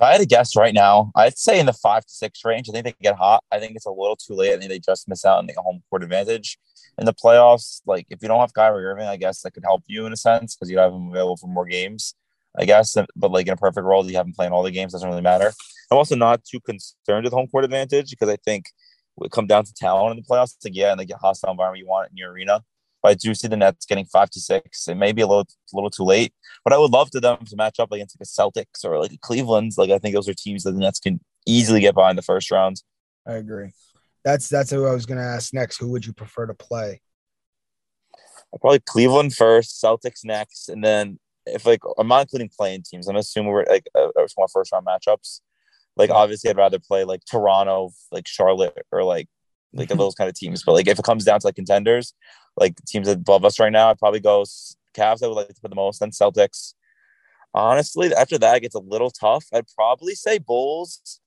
If 0.00 0.04
I 0.04 0.12
had 0.12 0.22
to 0.22 0.26
guess 0.26 0.56
right 0.56 0.72
now, 0.72 1.12
I'd 1.14 1.36
say 1.36 1.60
in 1.60 1.66
the 1.66 1.74
five 1.74 2.06
to 2.06 2.10
six 2.10 2.42
range. 2.42 2.70
I 2.70 2.72
think 2.72 2.86
they 2.86 2.94
get 3.02 3.16
hot. 3.16 3.44
I 3.52 3.60
think 3.60 3.76
it's 3.76 3.84
a 3.84 3.90
little 3.90 4.16
too 4.16 4.32
late. 4.32 4.54
I 4.54 4.56
think 4.56 4.70
they 4.70 4.78
just 4.78 5.06
miss 5.06 5.26
out 5.26 5.36
on 5.36 5.46
the 5.46 5.52
home 5.58 5.82
court 5.90 6.02
advantage 6.02 6.58
in 6.96 7.04
the 7.04 7.12
playoffs. 7.12 7.82
Like 7.84 8.06
if 8.08 8.22
you 8.22 8.28
don't 8.28 8.40
have 8.40 8.54
Kyrie 8.54 8.86
Irving, 8.86 9.06
I 9.06 9.18
guess 9.18 9.42
that 9.42 9.50
could 9.50 9.62
help 9.62 9.82
you 9.88 10.06
in 10.06 10.12
a 10.14 10.16
sense 10.16 10.56
because 10.56 10.70
you 10.70 10.78
have 10.78 10.90
him 10.90 11.10
available 11.10 11.36
for 11.36 11.48
more 11.48 11.66
games. 11.66 12.14
I 12.58 12.64
guess, 12.64 12.96
but 13.14 13.30
like 13.30 13.46
in 13.46 13.52
a 13.52 13.58
perfect 13.58 13.84
world, 13.84 14.08
you 14.08 14.16
have 14.16 14.24
him 14.24 14.32
playing 14.32 14.52
all 14.52 14.62
the 14.62 14.70
games. 14.70 14.92
Doesn't 14.92 15.06
really 15.06 15.20
matter. 15.20 15.52
I'm 15.90 15.98
also 15.98 16.16
not 16.16 16.44
too 16.44 16.60
concerned 16.60 17.24
with 17.24 17.34
home 17.34 17.48
court 17.48 17.64
advantage 17.64 18.08
because 18.08 18.30
I 18.30 18.36
think 18.36 18.70
it 19.20 19.30
come 19.30 19.46
down 19.46 19.64
to 19.64 19.74
talent 19.74 20.16
in 20.16 20.16
the 20.16 20.26
playoffs. 20.26 20.56
It's 20.56 20.64
like, 20.64 20.74
yeah, 20.74 20.94
like 20.94 21.10
a 21.10 21.18
hostile 21.18 21.50
environment 21.50 21.80
you 21.80 21.86
want 21.86 22.10
in 22.10 22.16
your 22.16 22.32
arena. 22.32 22.64
But 23.02 23.10
I 23.10 23.14
do 23.14 23.34
see 23.34 23.48
the 23.48 23.56
Nets 23.56 23.86
getting 23.86 24.04
five 24.04 24.30
to 24.30 24.40
six. 24.40 24.88
It 24.88 24.96
may 24.96 25.12
be 25.12 25.22
a 25.22 25.26
little, 25.26 25.46
a 25.72 25.76
little 25.76 25.90
too 25.90 26.04
late, 26.04 26.34
but 26.64 26.72
I 26.72 26.78
would 26.78 26.90
love 26.90 27.10
to 27.12 27.20
them 27.20 27.44
to 27.46 27.56
match 27.56 27.80
up 27.80 27.92
against 27.92 28.16
like 28.18 28.26
a 28.26 28.28
Celtics 28.28 28.84
or 28.84 28.98
like 28.98 29.12
a 29.12 29.18
Cleveland's. 29.18 29.78
Like 29.78 29.90
I 29.90 29.98
think 29.98 30.14
those 30.14 30.28
are 30.28 30.34
teams 30.34 30.64
that 30.64 30.72
the 30.72 30.80
Nets 30.80 31.00
can 31.00 31.20
easily 31.46 31.80
get 31.80 31.94
by 31.94 32.10
in 32.10 32.16
the 32.16 32.22
first 32.22 32.50
round. 32.50 32.82
I 33.26 33.34
agree. 33.34 33.72
That's 34.24 34.48
that's 34.48 34.70
who 34.70 34.86
I 34.86 34.92
was 34.92 35.06
going 35.06 35.18
to 35.18 35.24
ask 35.24 35.54
next. 35.54 35.78
Who 35.78 35.90
would 35.90 36.04
you 36.04 36.12
prefer 36.12 36.46
to 36.46 36.54
play? 36.54 37.00
Probably 38.60 38.80
Cleveland 38.80 39.34
first, 39.34 39.82
Celtics 39.82 40.24
next, 40.24 40.68
and 40.68 40.82
then 40.84 41.18
if 41.46 41.66
like 41.66 41.80
I'm 41.98 42.08
not 42.08 42.22
including 42.22 42.50
playing 42.56 42.82
teams, 42.82 43.08
I'm 43.08 43.16
assuming 43.16 43.52
we're 43.52 43.64
like 43.64 43.86
uh, 43.94 44.08
one 44.34 44.48
first 44.52 44.72
round 44.72 44.86
matchups. 44.86 45.40
Like 45.96 46.10
obviously, 46.10 46.50
I'd 46.50 46.56
rather 46.56 46.78
play 46.78 47.04
like 47.04 47.24
Toronto, 47.24 47.92
like 48.10 48.26
Charlotte, 48.26 48.86
or 48.92 49.04
like 49.04 49.28
like 49.72 49.88
those 49.88 50.14
kind 50.14 50.28
of 50.28 50.34
teams. 50.34 50.62
But 50.64 50.72
like 50.72 50.88
if 50.88 50.98
it 50.98 51.04
comes 51.04 51.24
down 51.24 51.40
to 51.40 51.46
like 51.46 51.56
contenders, 51.56 52.14
like 52.56 52.74
teams 52.86 53.08
above 53.08 53.44
us 53.44 53.60
right 53.60 53.72
now, 53.72 53.90
I'd 53.90 53.98
probably 53.98 54.20
go 54.20 54.44
Cavs. 54.94 55.22
I 55.22 55.28
would 55.28 55.34
like 55.34 55.48
to 55.48 55.60
put 55.60 55.70
the 55.70 55.76
most, 55.76 56.00
then 56.00 56.10
Celtics. 56.10 56.74
Honestly, 57.52 58.14
after 58.14 58.38
that, 58.38 58.56
it 58.56 58.60
gets 58.60 58.74
a 58.74 58.80
little 58.80 59.10
tough. 59.10 59.44
I'd 59.52 59.66
probably 59.74 60.14
say 60.14 60.38
Bulls, 60.38 61.20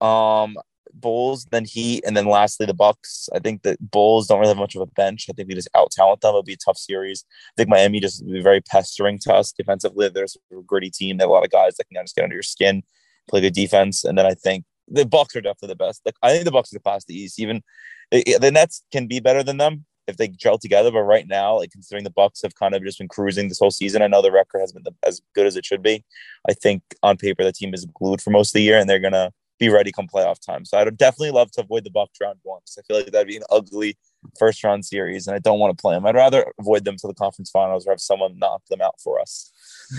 um, 0.00 0.56
Bulls, 0.92 1.46
then 1.50 1.64
Heat, 1.64 2.02
and 2.06 2.16
then 2.16 2.26
lastly 2.26 2.66
the 2.66 2.74
Bucks. 2.74 3.28
I 3.34 3.40
think 3.40 3.62
that 3.62 3.78
Bulls 3.90 4.26
don't 4.26 4.40
really 4.40 4.50
have 4.50 4.58
much 4.58 4.74
of 4.74 4.80
a 4.80 4.86
bench. 4.86 5.26
I 5.28 5.32
think 5.32 5.48
we 5.48 5.54
just 5.54 5.68
out 5.74 5.90
talent 5.90 6.22
them. 6.22 6.30
It'll 6.30 6.42
be 6.42 6.54
a 6.54 6.56
tough 6.56 6.78
series. 6.78 7.24
I 7.28 7.52
think 7.56 7.68
Miami 7.68 8.00
just 8.00 8.24
be 8.26 8.40
very 8.40 8.60
pestering 8.62 9.18
to 9.20 9.34
us 9.34 9.52
defensively. 9.52 10.08
There's 10.08 10.36
a 10.52 10.62
gritty 10.62 10.90
team. 10.90 11.18
They 11.18 11.22
have 11.22 11.30
a 11.30 11.32
lot 11.32 11.44
of 11.44 11.50
guys 11.50 11.76
that 11.76 11.88
can 11.88 12.02
just 12.02 12.16
get 12.16 12.24
under 12.24 12.36
your 12.36 12.42
skin 12.42 12.82
play 13.28 13.40
good 13.40 13.54
defense, 13.54 14.04
and 14.04 14.18
then 14.18 14.26
I 14.26 14.34
think 14.34 14.64
the 14.88 15.06
Bucks 15.06 15.34
are 15.36 15.40
definitely 15.40 15.68
the 15.68 15.76
best. 15.76 16.02
Like, 16.04 16.16
I 16.22 16.30
think 16.30 16.44
the 16.44 16.52
Bucks 16.52 16.72
are 16.72 16.76
the 16.76 16.80
class 16.80 17.04
the 17.04 17.14
East. 17.14 17.40
Even 17.40 17.62
the 18.10 18.50
Nets 18.52 18.84
can 18.92 19.06
be 19.06 19.20
better 19.20 19.42
than 19.42 19.58
them 19.58 19.84
if 20.06 20.16
they 20.16 20.28
gel 20.28 20.58
together. 20.58 20.90
But 20.90 21.02
right 21.02 21.26
now, 21.26 21.56
like 21.56 21.70
considering 21.70 22.04
the 22.04 22.10
Bucks 22.10 22.42
have 22.42 22.54
kind 22.54 22.74
of 22.74 22.82
just 22.82 22.98
been 22.98 23.08
cruising 23.08 23.48
this 23.48 23.58
whole 23.58 23.70
season, 23.70 24.02
I 24.02 24.06
know 24.06 24.22
the 24.22 24.32
record 24.32 24.60
has 24.60 24.72
been 24.72 24.82
the, 24.84 24.94
as 25.06 25.20
good 25.34 25.46
as 25.46 25.56
it 25.56 25.64
should 25.64 25.82
be. 25.82 26.04
I 26.48 26.52
think 26.52 26.82
on 27.02 27.16
paper 27.16 27.44
the 27.44 27.52
team 27.52 27.74
is 27.74 27.86
glued 27.94 28.20
for 28.20 28.30
most 28.30 28.50
of 28.50 28.54
the 28.54 28.62
year, 28.62 28.78
and 28.78 28.88
they're 28.88 28.98
gonna 28.98 29.32
be 29.58 29.68
ready 29.68 29.92
come 29.92 30.08
playoff 30.12 30.44
time. 30.44 30.64
So 30.64 30.78
I'd 30.78 30.96
definitely 30.96 31.30
love 31.30 31.50
to 31.52 31.62
avoid 31.62 31.84
the 31.84 31.90
Bucks 31.90 32.18
round 32.20 32.38
one. 32.42 32.60
because 32.62 32.78
I 32.78 32.82
feel 32.82 32.96
like 32.96 33.12
that'd 33.12 33.28
be 33.28 33.36
an 33.36 33.44
ugly 33.50 33.96
first 34.38 34.62
round 34.64 34.84
series, 34.84 35.26
and 35.26 35.34
I 35.34 35.38
don't 35.38 35.58
want 35.58 35.76
to 35.76 35.80
play 35.80 35.94
them. 35.94 36.06
I'd 36.06 36.14
rather 36.14 36.52
avoid 36.58 36.84
them 36.84 36.96
to 36.96 37.06
the 37.06 37.14
conference 37.14 37.50
finals 37.50 37.86
or 37.86 37.90
have 37.90 38.00
someone 38.00 38.38
knock 38.38 38.62
them 38.68 38.80
out 38.80 39.00
for 39.02 39.20
us. 39.20 39.52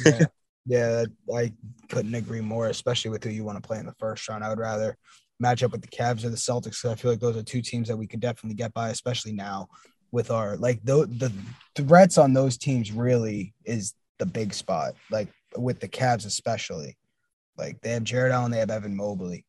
Yeah. 0.05 0.25
Yeah, 0.65 1.05
I 1.33 1.51
couldn't 1.89 2.15
agree 2.15 2.41
more, 2.41 2.67
especially 2.67 3.11
with 3.11 3.23
who 3.23 3.29
you 3.29 3.43
want 3.43 3.61
to 3.61 3.65
play 3.65 3.77
in 3.77 3.85
the 3.85 3.93
first 3.99 4.27
round. 4.27 4.43
I 4.43 4.49
would 4.49 4.59
rather 4.59 4.97
match 5.39 5.63
up 5.63 5.71
with 5.71 5.81
the 5.81 5.87
Cavs 5.87 6.23
or 6.23 6.29
the 6.29 6.35
Celtics. 6.35 6.89
I 6.89 6.95
feel 6.95 7.11
like 7.11 7.19
those 7.19 7.37
are 7.37 7.43
two 7.43 7.61
teams 7.61 7.87
that 7.87 7.97
we 7.97 8.07
could 8.07 8.19
definitely 8.19 8.55
get 8.55 8.73
by, 8.73 8.89
especially 8.89 9.33
now 9.33 9.67
with 10.11 10.31
our 10.31 10.55
like 10.57 10.83
the 10.83 11.05
the 11.05 11.31
threats 11.75 12.17
on 12.17 12.33
those 12.33 12.57
teams 12.57 12.91
really 12.91 13.53
is 13.65 13.93
the 14.17 14.25
big 14.25 14.53
spot. 14.53 14.93
Like 15.11 15.29
with 15.57 15.79
the 15.79 15.89
Cavs 15.89 16.25
especially, 16.25 16.97
like 17.57 17.79
they 17.81 17.91
have 17.91 18.03
Jarrett 18.03 18.31
Allen, 18.31 18.51
they 18.51 18.59
have 18.59 18.71
Evan 18.71 18.95
Mobley, 18.95 19.45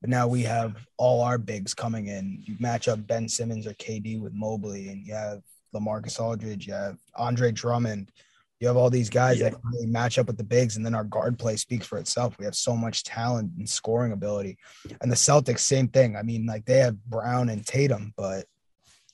but 0.00 0.08
now 0.08 0.28
we 0.28 0.42
have 0.42 0.76
all 0.96 1.20
our 1.20 1.38
bigs 1.38 1.74
coming 1.74 2.06
in. 2.06 2.42
You 2.44 2.56
match 2.58 2.88
up 2.88 3.06
Ben 3.06 3.28
Simmons 3.28 3.66
or 3.66 3.74
KD 3.74 4.20
with 4.20 4.32
Mobley, 4.32 4.88
and 4.88 5.06
you 5.06 5.14
have 5.14 5.40
LaMarcus 5.74 6.20
Aldridge, 6.20 6.66
you 6.66 6.74
have 6.74 6.96
Andre 7.16 7.50
Drummond, 7.52 8.10
you 8.64 8.68
have 8.68 8.78
all 8.78 8.88
these 8.88 9.10
guys 9.10 9.38
yeah. 9.38 9.50
that 9.50 9.60
really 9.62 9.84
match 9.84 10.18
up 10.18 10.26
with 10.26 10.38
the 10.38 10.44
bigs, 10.44 10.78
and 10.78 10.86
then 10.86 10.94
our 10.94 11.04
guard 11.04 11.38
play 11.38 11.54
speaks 11.56 11.86
for 11.86 11.98
itself. 11.98 12.38
We 12.38 12.46
have 12.46 12.54
so 12.54 12.74
much 12.74 13.04
talent 13.04 13.52
and 13.58 13.68
scoring 13.68 14.12
ability. 14.12 14.56
And 15.02 15.12
the 15.12 15.16
Celtics, 15.16 15.60
same 15.60 15.88
thing. 15.88 16.16
I 16.16 16.22
mean, 16.22 16.46
like 16.46 16.64
they 16.64 16.78
have 16.78 16.96
Brown 17.04 17.50
and 17.50 17.66
Tatum, 17.66 18.14
but 18.16 18.46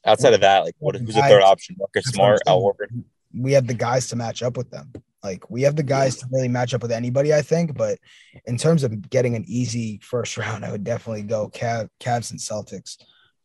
outside 0.06 0.34
of 0.34 0.40
that, 0.42 0.60
like 0.60 0.76
what 0.78 0.94
who's 0.94 1.16
the 1.16 1.22
third 1.22 1.42
option? 1.42 1.74
Marcus 1.80 2.04
Smart, 2.04 2.38
Al 2.46 2.62
Horford. 2.62 3.02
We 3.34 3.52
have 3.54 3.66
the 3.66 3.74
guys 3.74 4.06
to 4.10 4.16
match 4.16 4.40
up 4.44 4.56
with 4.56 4.70
them. 4.70 4.92
Like 5.24 5.50
we 5.50 5.62
have 5.62 5.74
the 5.74 5.82
guys 5.82 6.14
to 6.18 6.28
really 6.30 6.46
match 6.46 6.72
up 6.72 6.82
with 6.82 6.92
anybody, 6.92 7.34
I 7.34 7.42
think. 7.42 7.76
But 7.76 7.98
in 8.46 8.56
terms 8.56 8.84
of 8.84 9.10
getting 9.10 9.34
an 9.34 9.44
easy 9.48 9.98
first 10.00 10.36
round, 10.38 10.64
I 10.64 10.70
would 10.70 10.84
definitely 10.84 11.22
go 11.22 11.48
Cav, 11.48 11.88
Cavs 11.98 12.30
and 12.30 12.38
Celtics 12.38 12.98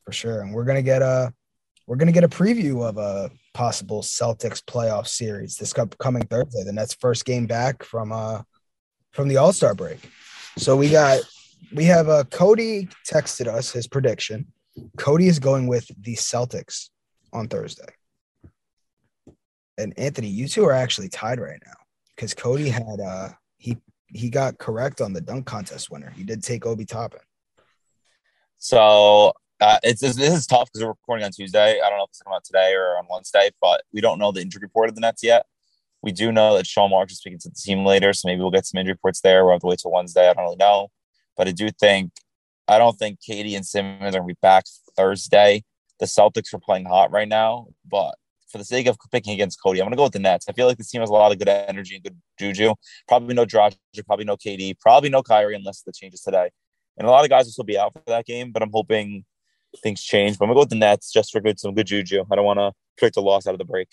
for 0.03 0.11
sure. 0.11 0.41
And 0.41 0.53
we're 0.53 0.65
gonna 0.65 0.83
get 0.83 1.01
a 1.01 1.33
we're 1.87 1.95
gonna 1.95 2.11
get 2.11 2.23
a 2.23 2.29
preview 2.29 2.87
of 2.87 2.97
a 2.97 3.29
possible 3.53 4.01
Celtics 4.01 4.61
playoff 4.63 5.07
series 5.07 5.55
this 5.57 5.73
coming 5.73 6.25
Thursday. 6.25 6.63
The 6.63 6.73
Nets' 6.73 6.95
first 6.95 7.25
game 7.25 7.45
back 7.45 7.83
from 7.83 8.11
uh 8.11 8.41
from 9.11 9.27
the 9.27 9.37
All 9.37 9.53
Star 9.53 9.75
break. 9.75 9.99
So 10.57 10.75
we 10.75 10.89
got 10.89 11.21
we 11.73 11.85
have 11.85 12.09
uh 12.09 12.23
Cody 12.25 12.87
texted 13.07 13.47
us 13.47 13.71
his 13.71 13.87
prediction. 13.87 14.47
Cody 14.97 15.27
is 15.27 15.39
going 15.39 15.67
with 15.67 15.89
the 16.01 16.15
Celtics 16.15 16.89
on 17.31 17.47
Thursday. 17.47 17.93
And 19.77 19.97
Anthony, 19.97 20.27
you 20.27 20.47
two 20.47 20.65
are 20.65 20.73
actually 20.73 21.09
tied 21.09 21.39
right 21.39 21.61
now 21.65 21.73
because 22.15 22.33
Cody 22.33 22.69
had 22.69 22.99
uh 23.05 23.29
he 23.57 23.77
he 24.07 24.29
got 24.29 24.57
correct 24.57 25.01
on 25.01 25.13
the 25.13 25.21
dunk 25.21 25.45
contest 25.45 25.91
winner. 25.91 26.09
He 26.09 26.23
did 26.23 26.43
take 26.43 26.65
Obi 26.65 26.85
Toppin. 26.85 27.19
So 28.57 29.33
uh, 29.61 29.79
it's, 29.83 30.01
this 30.01 30.17
is 30.17 30.47
tough 30.47 30.69
because 30.71 30.83
we're 30.83 30.89
recording 30.89 31.25
on 31.25 31.31
Tuesday. 31.31 31.79
I 31.79 31.89
don't 31.89 31.97
know 31.97 32.03
if 32.03 32.09
it's 32.09 32.21
coming 32.21 32.35
out 32.35 32.43
today 32.43 32.73
or 32.73 32.97
on 32.97 33.05
Wednesday, 33.09 33.51
but 33.61 33.83
we 33.93 34.01
don't 34.01 34.19
know 34.19 34.31
the 34.31 34.41
injury 34.41 34.59
report 34.61 34.89
of 34.89 34.95
the 34.95 35.01
Nets 35.01 35.23
yet. 35.23 35.45
We 36.03 36.11
do 36.11 36.31
know 36.31 36.55
that 36.55 36.67
Sean 36.67 36.91
Marks 36.91 37.13
is 37.13 37.19
speaking 37.19 37.39
to 37.39 37.49
the 37.49 37.55
team 37.55 37.85
later, 37.85 38.13
so 38.13 38.27
maybe 38.27 38.41
we'll 38.41 38.51
get 38.51 38.65
some 38.65 38.79
injury 38.79 38.93
reports 38.93 39.21
there. 39.21 39.43
We'll 39.43 39.53
have 39.53 39.61
to 39.61 39.67
wait 39.67 39.79
till 39.79 39.91
Wednesday. 39.91 40.29
I 40.29 40.33
don't 40.33 40.43
really 40.43 40.57
know, 40.57 40.89
but 41.37 41.47
I 41.47 41.51
do 41.51 41.69
think 41.71 42.11
I 42.67 42.77
don't 42.77 42.97
think 42.97 43.19
KD 43.27 43.55
and 43.55 43.65
Simmons 43.65 44.15
are 44.15 44.19
going 44.19 44.29
to 44.29 44.33
be 44.35 44.39
back 44.41 44.65
Thursday. 44.95 45.63
The 45.99 46.05
Celtics 46.05 46.53
are 46.53 46.59
playing 46.59 46.85
hot 46.85 47.11
right 47.11 47.27
now, 47.27 47.67
but 47.89 48.15
for 48.51 48.57
the 48.57 48.65
sake 48.65 48.87
of 48.87 48.97
picking 49.11 49.33
against 49.33 49.61
Cody, 49.61 49.79
I'm 49.79 49.85
going 49.85 49.91
to 49.91 49.97
go 49.97 50.03
with 50.03 50.13
the 50.13 50.19
Nets. 50.19 50.47
I 50.49 50.53
feel 50.53 50.67
like 50.67 50.77
this 50.77 50.89
team 50.89 51.01
has 51.01 51.09
a 51.09 51.13
lot 51.13 51.31
of 51.31 51.39
good 51.39 51.47
energy 51.47 51.95
and 51.95 52.03
good 52.03 52.17
juju. 52.39 52.73
Probably 53.07 53.33
no 53.33 53.45
Dragic, 53.45 53.77
probably 54.05 54.25
no 54.25 54.35
KD, 54.35 54.79
probably 54.79 55.09
no 55.09 55.23
Kyrie 55.23 55.55
unless 55.55 55.81
the 55.81 55.91
changes 55.91 56.21
today. 56.21 56.49
And 56.97 57.07
a 57.07 57.11
lot 57.11 57.23
of 57.23 57.29
guys 57.29 57.45
will 57.45 57.51
still 57.51 57.65
be 57.65 57.77
out 57.77 57.93
for 57.93 58.03
that 58.07 58.25
game, 58.25 58.51
but 58.51 58.61
I'm 58.61 58.71
hoping 58.73 59.25
things 59.81 60.01
change. 60.01 60.38
But 60.38 60.45
I'm 60.45 60.49
gonna 60.49 60.55
go 60.55 60.61
with 60.61 60.69
the 60.69 60.75
Nets 60.75 61.11
just 61.11 61.31
for 61.31 61.41
good 61.41 61.59
some 61.59 61.73
good 61.73 61.88
juju. 61.88 62.23
I 62.31 62.35
don't 62.35 62.45
want 62.45 62.59
to 62.59 62.71
predict 62.97 63.17
a 63.17 63.21
loss 63.21 63.47
out 63.47 63.53
of 63.53 63.59
the 63.59 63.65
break. 63.65 63.89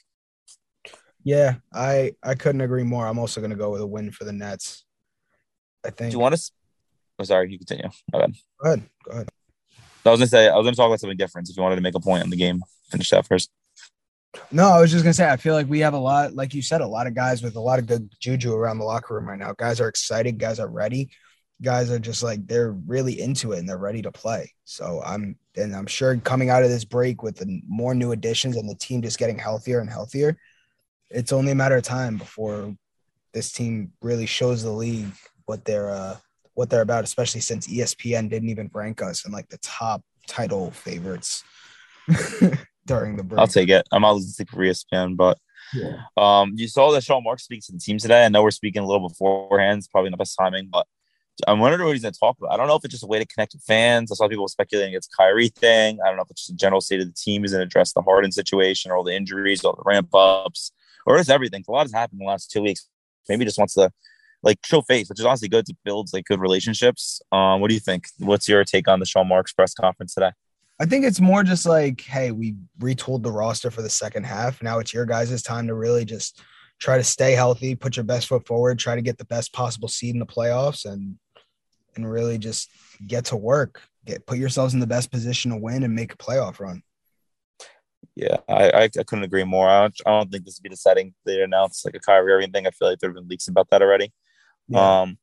Yeah, 1.25 1.57
I 1.73 2.12
I 2.23 2.35
couldn't 2.35 2.61
agree 2.61 2.83
more. 2.83 3.07
I'm 3.07 3.18
also 3.18 3.40
gonna 3.40 3.57
go 3.57 3.71
with 3.71 3.81
a 3.81 3.87
win 3.87 4.11
for 4.11 4.25
the 4.25 4.33
Nets. 4.33 4.85
I 5.85 5.90
think. 5.90 6.11
Do 6.11 6.16
you 6.16 6.21
want 6.21 6.37
to? 6.37 6.51
Oh, 7.18 7.25
sorry. 7.25 7.51
You 7.53 7.59
continue. 7.59 7.88
Go 8.12 8.18
ahead. 8.18 8.35
Go 8.62 8.66
ahead. 8.66 8.83
Go 9.05 9.11
ahead. 9.12 9.29
I 10.05 10.11
was 10.11 10.21
gonna 10.21 10.27
say 10.27 10.49
I 10.49 10.57
was 10.57 10.64
gonna 10.64 10.77
talk 10.77 10.88
about 10.88 11.01
something 11.01 11.16
different. 11.16 11.49
If 11.49 11.57
you 11.57 11.62
wanted 11.62 11.77
to 11.77 11.83
make 11.83 11.95
a 11.95 12.01
point 12.01 12.25
on 12.25 12.31
the 12.31 12.37
game, 12.37 12.62
finish 12.90 13.11
that 13.11 13.27
first. 13.27 13.51
No, 14.51 14.68
I 14.68 14.81
was 14.81 14.90
just 14.90 15.05
gonna 15.05 15.14
say 15.14 15.31
I 15.31 15.37
feel 15.37 15.55
like 15.55 15.68
we 15.68 15.81
have 15.81 15.95
a 15.95 15.99
lot, 15.99 16.35
like 16.35 16.55
you 16.55 16.62
said, 16.62 16.81
a 16.81 16.87
lot 16.87 17.07
of 17.07 17.14
guys 17.14 17.42
with 17.42 17.55
a 17.57 17.61
lot 17.61 17.79
of 17.79 17.87
good 17.87 18.11
juju 18.18 18.55
around 18.55 18.79
the 18.79 18.85
locker 18.85 19.14
room 19.14 19.29
right 19.29 19.38
now. 19.38 19.53
Guys 19.53 19.81
are 19.81 19.88
excited. 19.88 20.38
Guys 20.38 20.59
are 20.59 20.68
ready 20.68 21.11
guys 21.62 21.90
are 21.90 21.98
just 21.98 22.22
like 22.22 22.46
they're 22.46 22.72
really 22.72 23.20
into 23.20 23.53
it 23.53 23.59
and 23.59 23.68
they're 23.68 23.79
ready 23.79 24.03
to 24.03 24.12
play. 24.12 24.53
So 24.64 25.03
I'm 25.05 25.37
and 25.57 25.75
I'm 25.75 25.87
sure 25.87 26.16
coming 26.18 26.51
out 26.51 26.62
of 26.62 26.70
this 26.70 26.85
break 26.85 27.22
with 27.22 27.37
the 27.37 27.61
more 27.66 27.94
new 27.94 28.12
additions 28.12 28.57
and 28.57 28.68
the 28.68 28.75
team 28.75 29.03
just 29.03 29.18
getting 29.18 29.38
healthier 29.38 29.81
and 29.81 29.88
healthier, 29.88 30.37
it's 31.11 31.33
only 31.33 31.53
a 31.53 31.55
matter 31.55 31.77
of 31.77 31.83
time 31.83 32.16
before 32.18 32.75
this 33.33 33.53
team 33.53 33.92
really 34.03 34.27
shows 34.27 34.62
the 34.62 34.70
league 34.70 35.12
what 35.46 35.64
they're 35.64 35.90
uh 35.90 36.16
what 36.55 36.68
they're 36.68 36.83
about, 36.83 37.05
especially 37.05 37.40
since 37.40 37.66
ESPN 37.66 38.29
didn't 38.29 38.51
even 38.51 38.70
rank 38.75 39.01
us 39.01 39.25
in 39.25 39.33
like 39.33 39.48
the 39.48 39.59
top 39.59 40.03
title 40.27 40.70
favorites 40.70 41.44
during 42.87 43.16
the 43.16 43.22
break. 43.22 43.38
I'll 43.38 43.46
take 43.46 43.70
it. 43.70 43.87
I'm 43.90 44.05
always 44.05 44.25
losing 44.25 44.46
for 44.46 44.59
ESPN, 44.59 45.16
but 45.16 45.38
yeah. 45.72 46.03
um, 46.16 46.53
you 46.57 46.68
saw 46.68 46.90
that 46.92 47.05
Sean 47.05 47.25
Marks 47.25 47.44
speaks 47.44 47.66
to 47.66 47.72
the 47.72 47.79
team 47.79 47.98
today. 47.98 48.25
I 48.25 48.29
know 48.29 48.42
we're 48.42 48.51
speaking 48.51 48.83
a 48.83 48.87
little 48.87 49.09
beforehand. 49.09 49.79
It's 49.79 49.88
probably 49.88 50.11
not 50.11 50.18
the 50.18 50.22
best 50.22 50.37
timing, 50.38 50.68
but 50.70 50.87
I'm 51.46 51.59
wondering 51.59 51.85
what 51.85 51.92
he's 51.92 52.02
going 52.02 52.14
to 52.14 52.18
talk 52.18 52.37
about. 52.38 52.52
I 52.52 52.57
don't 52.57 52.68
know 52.68 52.76
if 52.76 52.85
it's 52.85 52.92
just 52.92 53.05
a 53.05 53.07
way 53.07 53.18
to 53.18 53.26
connect 53.26 53.55
with 53.55 53.62
fans. 53.62 54.11
I 54.11 54.14
saw 54.14 54.28
people 54.28 54.48
speculating 54.48 54.94
it's 54.94 55.09
Kyrie 55.09 55.48
thing. 55.48 55.98
I 56.05 56.09
don't 56.09 56.16
know 56.16 56.22
if 56.22 56.31
it's 56.31 56.42
just 56.42 56.52
a 56.52 56.57
general 56.57 56.81
state 56.81 57.00
of 57.00 57.07
the 57.07 57.14
team. 57.14 57.44
Is 57.44 57.52
going 57.52 57.61
to 57.61 57.66
address 57.66 57.92
the 57.92 58.02
Harden 58.02 58.33
situation 58.33 58.90
or 58.90 58.96
all 58.96 59.05
the 59.05 59.14
injuries, 59.14 59.64
all 59.64 59.74
the 59.74 59.83
ramp 59.85 60.14
ups, 60.14 60.72
or 61.07 61.18
it's 61.18 61.28
everything. 61.28 61.64
A 61.66 61.70
lot 61.70 61.85
has 61.85 61.92
happened 61.92 62.20
in 62.20 62.26
the 62.26 62.31
last 62.31 62.50
two 62.50 62.62
weeks. 62.62 62.88
Maybe 63.28 63.44
just 63.44 63.59
wants 63.59 63.74
to 63.74 63.90
like 64.42 64.59
show 64.64 64.83
face, 64.83 65.09
which 65.09 65.20
is 65.20 65.26
honestly 65.26 65.48
good 65.48 65.66
to 65.66 65.76
build 65.85 66.09
like 66.12 66.24
good 66.24 66.40
relationships. 66.40 67.20
Um, 67.31 67.61
what 67.61 67.68
do 67.68 67.74
you 67.74 67.81
think? 67.81 68.07
What's 68.18 68.48
your 68.48 68.64
take 68.64 68.88
on 68.88 69.00
the 69.00 69.07
Sean 69.07 69.28
Marks 69.28 69.52
press 69.52 69.74
conference 69.74 70.14
today? 70.14 70.31
I 70.81 70.87
think 70.87 71.05
it's 71.05 71.20
more 71.20 71.44
just 71.44 71.64
like, 71.64 72.00
hey, 72.00 72.33
we 72.33 72.57
retooled 72.81 73.22
the 73.22 73.31
roster 73.31 73.70
for 73.70 73.83
the 73.83 73.90
second 73.90 74.24
half. 74.24 74.62
Now 74.62 74.81
it's 74.81 74.92
your 74.92 75.07
guys' 75.07 75.42
time 75.42 75.68
to 75.68 75.74
really 75.74 76.05
just 76.05 76.42
try 76.81 76.96
to 76.96 77.05
stay 77.05 77.33
healthy, 77.33 77.76
put 77.76 77.96
your 77.96 78.05
best 78.05 78.26
foot 78.26 78.44
forward, 78.46 78.78
try 78.78 78.96
to 78.96 79.02
get 79.02 79.16
the 79.16 79.24
best 79.24 79.52
possible 79.52 79.87
seed 79.87 80.14
in 80.14 80.18
the 80.18 80.26
playoffs, 80.26 80.85
and 80.85 81.16
and 81.94 82.11
really 82.11 82.38
just 82.38 82.70
get 83.07 83.26
to 83.26 83.37
work. 83.37 83.83
Get 84.05 84.26
put 84.26 84.38
yourselves 84.38 84.74
in 84.74 84.81
the 84.81 84.87
best 84.87 85.11
position 85.11 85.50
to 85.50 85.57
win 85.57 85.83
and 85.83 85.94
make 85.94 86.14
a 86.14 86.16
playoff 86.16 86.61
run. 86.61 86.83
Yeah, 88.16 88.38
I, 88.48 88.70
I, 88.70 88.83
I 88.83 88.88
couldn't 88.88 89.24
agree 89.24 89.44
more. 89.44 89.68
I 89.68 89.83
don't, 89.83 90.00
I 90.07 90.11
don't 90.11 90.31
think 90.31 90.44
this 90.44 90.59
would 90.59 90.68
be 90.68 90.74
the 90.74 90.76
setting 90.76 91.14
they 91.24 91.40
announced 91.40 91.85
like 91.85 91.94
a 91.94 92.00
Kyrie 92.00 92.33
Irving 92.33 92.52
thing. 92.52 92.66
I 92.66 92.70
feel 92.70 92.88
like 92.88 92.98
there 92.98 93.11
have 93.11 93.14
been 93.14 93.28
leaks 93.28 93.48
about 93.48 93.70
that 93.70 93.81
already. 93.81 94.12
Yeah. 94.68 95.02
Um, 95.02 95.18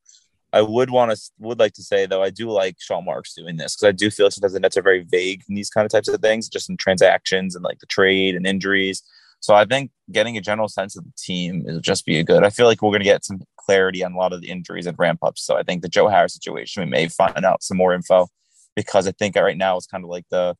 I 0.52 0.62
would 0.62 0.90
want 0.90 1.12
to 1.12 1.22
would 1.38 1.60
like 1.60 1.74
to 1.74 1.84
say 1.84 2.06
though 2.06 2.24
I 2.24 2.32
do 2.32 2.50
like 2.50 2.78
Sean 2.80 3.06
Marks 3.06 3.36
doing 3.36 3.58
this 3.58 3.76
because 3.76 3.90
I 3.90 3.92
do 3.92 4.10
feel 4.10 4.32
sometimes 4.32 4.54
the 4.54 4.60
Nets 4.60 4.78
are 4.78 4.82
very 4.82 5.06
vague 5.08 5.44
in 5.48 5.56
these 5.56 5.70
kind 5.70 5.86
of 5.86 5.92
types 5.92 6.08
of 6.08 6.22
things, 6.22 6.50
just 6.50 6.70
in 6.70 6.78
transactions 6.78 7.56
and 7.56 7.64
like 7.64 7.80
the 7.80 7.86
trade 7.86 8.36
and 8.36 8.48
injuries. 8.48 9.04
So 9.42 9.54
I 9.54 9.66
think 9.66 9.92
getting 10.12 10.38
a 10.38 10.42
general 10.42 10.68
sense 10.68 10.98
of 10.98 11.04
the 11.04 11.14
team 11.18 11.64
is 11.66 11.80
just 11.82 12.06
be 12.06 12.20
a 12.20 12.24
good. 12.24 12.44
I 12.44 12.50
feel 12.50 12.66
like 12.66 12.82
we're 12.82 12.90
going 12.90 13.02
to 13.02 13.06
get 13.06 13.24
some 13.24 13.42
clarity 13.70 14.04
on 14.04 14.14
a 14.14 14.18
lot 14.18 14.34
of 14.34 14.42
the 14.42 14.50
injuries 14.50 14.88
and 14.88 14.98
ramp 14.98 15.20
ups. 15.22 15.46
So 15.46 15.56
I 15.56 15.62
think 15.62 15.84
the 15.84 15.90
Joe 15.90 16.08
Harris 16.08 16.34
situation, 16.34 16.84
we 16.84 16.90
may 16.90 17.08
find 17.08 17.46
out 17.46 17.62
some 17.62 17.78
more 17.78 17.94
info 17.94 18.28
because 18.76 19.08
I 19.08 19.12
think 19.12 19.36
right 19.36 19.56
now 19.56 19.78
it's 19.78 19.86
kind 19.86 20.04
of 20.04 20.10
like 20.10 20.26
the 20.32 20.56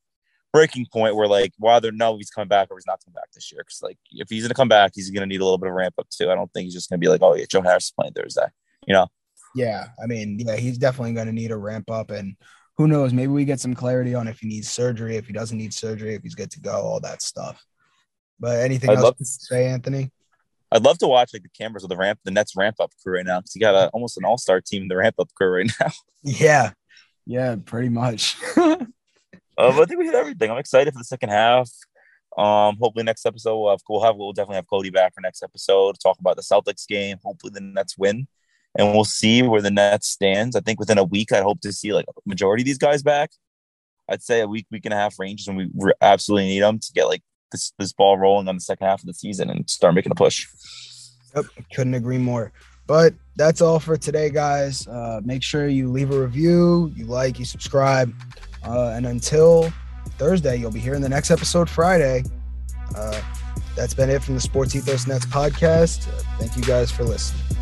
breaking 0.54 0.86
point 0.94 1.16
where 1.16 1.28
like 1.28 1.54
whether 1.58 1.92
no 1.92 2.18
he's 2.18 2.30
coming 2.30 2.48
back 2.48 2.68
or 2.70 2.78
he's 2.78 2.86
not 2.86 3.00
coming 3.04 3.16
back 3.16 3.32
this 3.34 3.52
year. 3.52 3.64
Because 3.66 3.82
like 3.82 3.98
if 4.12 4.30
he's 4.30 4.44
going 4.44 4.50
to 4.50 4.54
come 4.54 4.70
back, 4.70 4.92
he's 4.94 5.10
going 5.10 5.22
to 5.22 5.26
need 5.26 5.42
a 5.42 5.44
little 5.44 5.58
bit 5.58 5.70
of 5.70 5.76
ramp 5.76 5.96
up 5.98 6.08
too. 6.12 6.30
I 6.30 6.36
don't 6.36 6.54
think 6.54 6.66
he's 6.66 6.76
just 6.76 6.88
going 6.88 7.00
to 7.00 7.04
be 7.04 7.10
like, 7.10 7.24
oh 7.24 7.34
yeah, 7.34 7.46
Joe 7.50 7.64
Harris 7.64 7.86
is 7.86 7.94
playing 8.00 8.14
Thursday. 8.14 8.46
You 8.86 8.94
know? 8.94 9.08
Yeah, 9.56 9.88
I 10.04 10.06
mean, 10.06 10.38
yeah, 10.40 10.58
he's 10.58 10.78
definitely 10.78 11.14
going 11.14 11.26
to 11.26 11.34
need 11.34 11.52
a 11.52 11.58
ramp 11.58 11.90
up 11.90 12.12
and. 12.12 12.36
Who 12.78 12.88
knows? 12.88 13.12
Maybe 13.12 13.28
we 13.28 13.44
get 13.44 13.60
some 13.60 13.74
clarity 13.74 14.16
on 14.16 14.30
if 14.30 14.40
he 14.40 14.48
needs 14.48 14.70
surgery, 14.70 15.18
if 15.18 15.28
he 15.28 15.34
doesn't 15.34 15.58
need 15.58 15.74
surgery, 15.74 16.16
if 16.16 16.24
he's 16.24 16.34
good 16.34 16.50
to 16.52 16.62
go, 16.62 16.72
all 16.72 17.02
that 17.02 17.22
stuff. 17.22 17.62
But 18.40 18.62
anything 18.62 18.90
I'd 18.92 18.96
else 18.96 19.04
love 19.04 19.18
to 19.18 19.26
say, 19.26 19.66
Anthony? 19.66 20.12
I'd 20.72 20.84
love 20.84 21.00
to 21.00 21.08
watch 21.08 21.32
like 21.34 21.44
the 21.44 21.50
cameras 21.50 21.84
of 21.84 21.90
the 21.90 21.98
ramp, 21.98 22.20
the 22.24 22.32
Nets 22.32 22.56
ramp 22.56 22.76
up 22.80 22.92
crew 23.02 23.16
right 23.16 23.26
now 23.26 23.40
because 23.40 23.56
you 23.56 23.62
got 23.62 23.76
a, 23.76 23.90
almost 23.90 24.18
an 24.18 24.26
all 24.26 24.38
star 24.38 24.62
team 24.62 24.84
in 24.84 24.88
the 24.88 24.98
ramp 24.98 25.16
up 25.20 25.34
crew 25.36 25.58
right 25.58 25.72
now. 25.80 25.92
Yeah, 26.22 26.72
yeah, 27.26 27.56
pretty 27.64 27.88
much. 27.88 28.36
uh, 28.58 28.76
but 29.58 29.80
I 29.80 29.86
think 29.86 30.00
we 30.00 30.06
hit 30.06 30.16
everything. 30.16 30.52
I'm 30.52 30.58
excited 30.58 30.92
for 30.92 31.00
the 31.00 31.06
second 31.06 31.30
half. 31.30 31.70
Um, 32.38 32.76
hopefully 32.78 33.04
next 33.04 33.26
episode 33.26 33.58
we'll 33.58 33.72
have 33.72 33.80
we'll 33.88 34.04
have 34.04 34.18
we'll 34.18 34.34
definitely 34.34 34.58
have 34.58 34.68
Cody 34.70 34.90
back 34.90 35.14
for 35.16 35.22
next 35.22 35.42
episode. 35.42 35.96
Talk 36.04 36.20
about 36.20 36.36
the 36.36 36.42
Celtics 36.42 36.86
game. 36.86 37.18
Hopefully 37.24 37.52
the 37.54 37.62
Nets 37.62 37.98
win, 37.98 38.28
and 38.78 38.92
we'll 38.92 39.06
see 39.06 39.44
where 39.44 39.62
the 39.62 39.72
Nets 39.72 40.10
stands. 40.10 40.58
I 40.58 40.60
think 40.60 40.78
within 40.78 40.98
a 40.98 41.04
week 41.06 41.32
I 41.32 41.42
hope 41.42 41.62
to 41.62 41.72
see 41.72 41.94
like 41.94 42.06
a 42.10 42.14
majority 42.26 42.64
of 42.64 42.66
these 42.66 42.78
guys 42.78 43.02
back. 43.02 43.32
I'd 44.10 44.24
say 44.24 44.42
a 44.42 44.48
week, 44.48 44.66
week 44.72 44.86
and 44.86 44.94
a 44.94 44.98
half 44.98 45.20
ranges 45.20 45.48
when 45.48 45.72
we 45.74 45.94
absolutely 46.02 46.48
need 46.48 46.62
them 46.62 46.80
to 46.80 46.92
get 46.94 47.06
like 47.06 47.22
this 47.52 47.74
this 47.78 47.94
ball 47.94 48.18
rolling 48.18 48.48
on 48.48 48.56
the 48.56 48.62
second 48.62 48.88
half 48.88 49.02
of 49.02 49.08
the 49.08 49.14
season 49.14 49.50
and 49.50 49.70
start 49.70 49.94
making 49.94 50.12
a 50.12 50.16
push. 50.16 50.48
Yep, 51.36 51.46
couldn't 51.74 51.94
agree 51.94 52.18
more. 52.18 52.52
But 52.88 53.14
that's 53.36 53.62
all 53.62 53.80
for 53.80 53.98
today, 53.98 54.32
guys. 54.32 54.88
Uh, 54.88 55.22
make 55.24 55.44
sure 55.44 55.68
you 55.68 55.92
leave 55.92 56.12
a 56.12 56.20
review, 56.20 56.92
you 56.96 57.06
like, 57.06 57.38
you 57.38 57.46
subscribe, 57.46 58.14
uh, 58.66 58.94
and 58.96 59.06
until 59.06 59.72
Thursday, 60.18 60.58
you'll 60.58 60.72
be 60.72 60.80
hearing 60.80 61.02
the 61.02 61.10
next 61.10 61.30
episode 61.30 61.70
Friday. 61.70 62.24
Uh, 62.96 63.22
that's 63.76 63.94
been 63.94 64.10
it 64.10 64.24
from 64.24 64.34
the 64.34 64.42
Sports 64.42 64.76
Ethos 64.76 65.06
Nets 65.06 65.26
podcast. 65.28 66.08
Uh, 66.08 66.24
thank 66.40 66.56
you 66.58 66.64
guys 66.64 66.92
for 66.92 67.04
listening. 67.04 67.59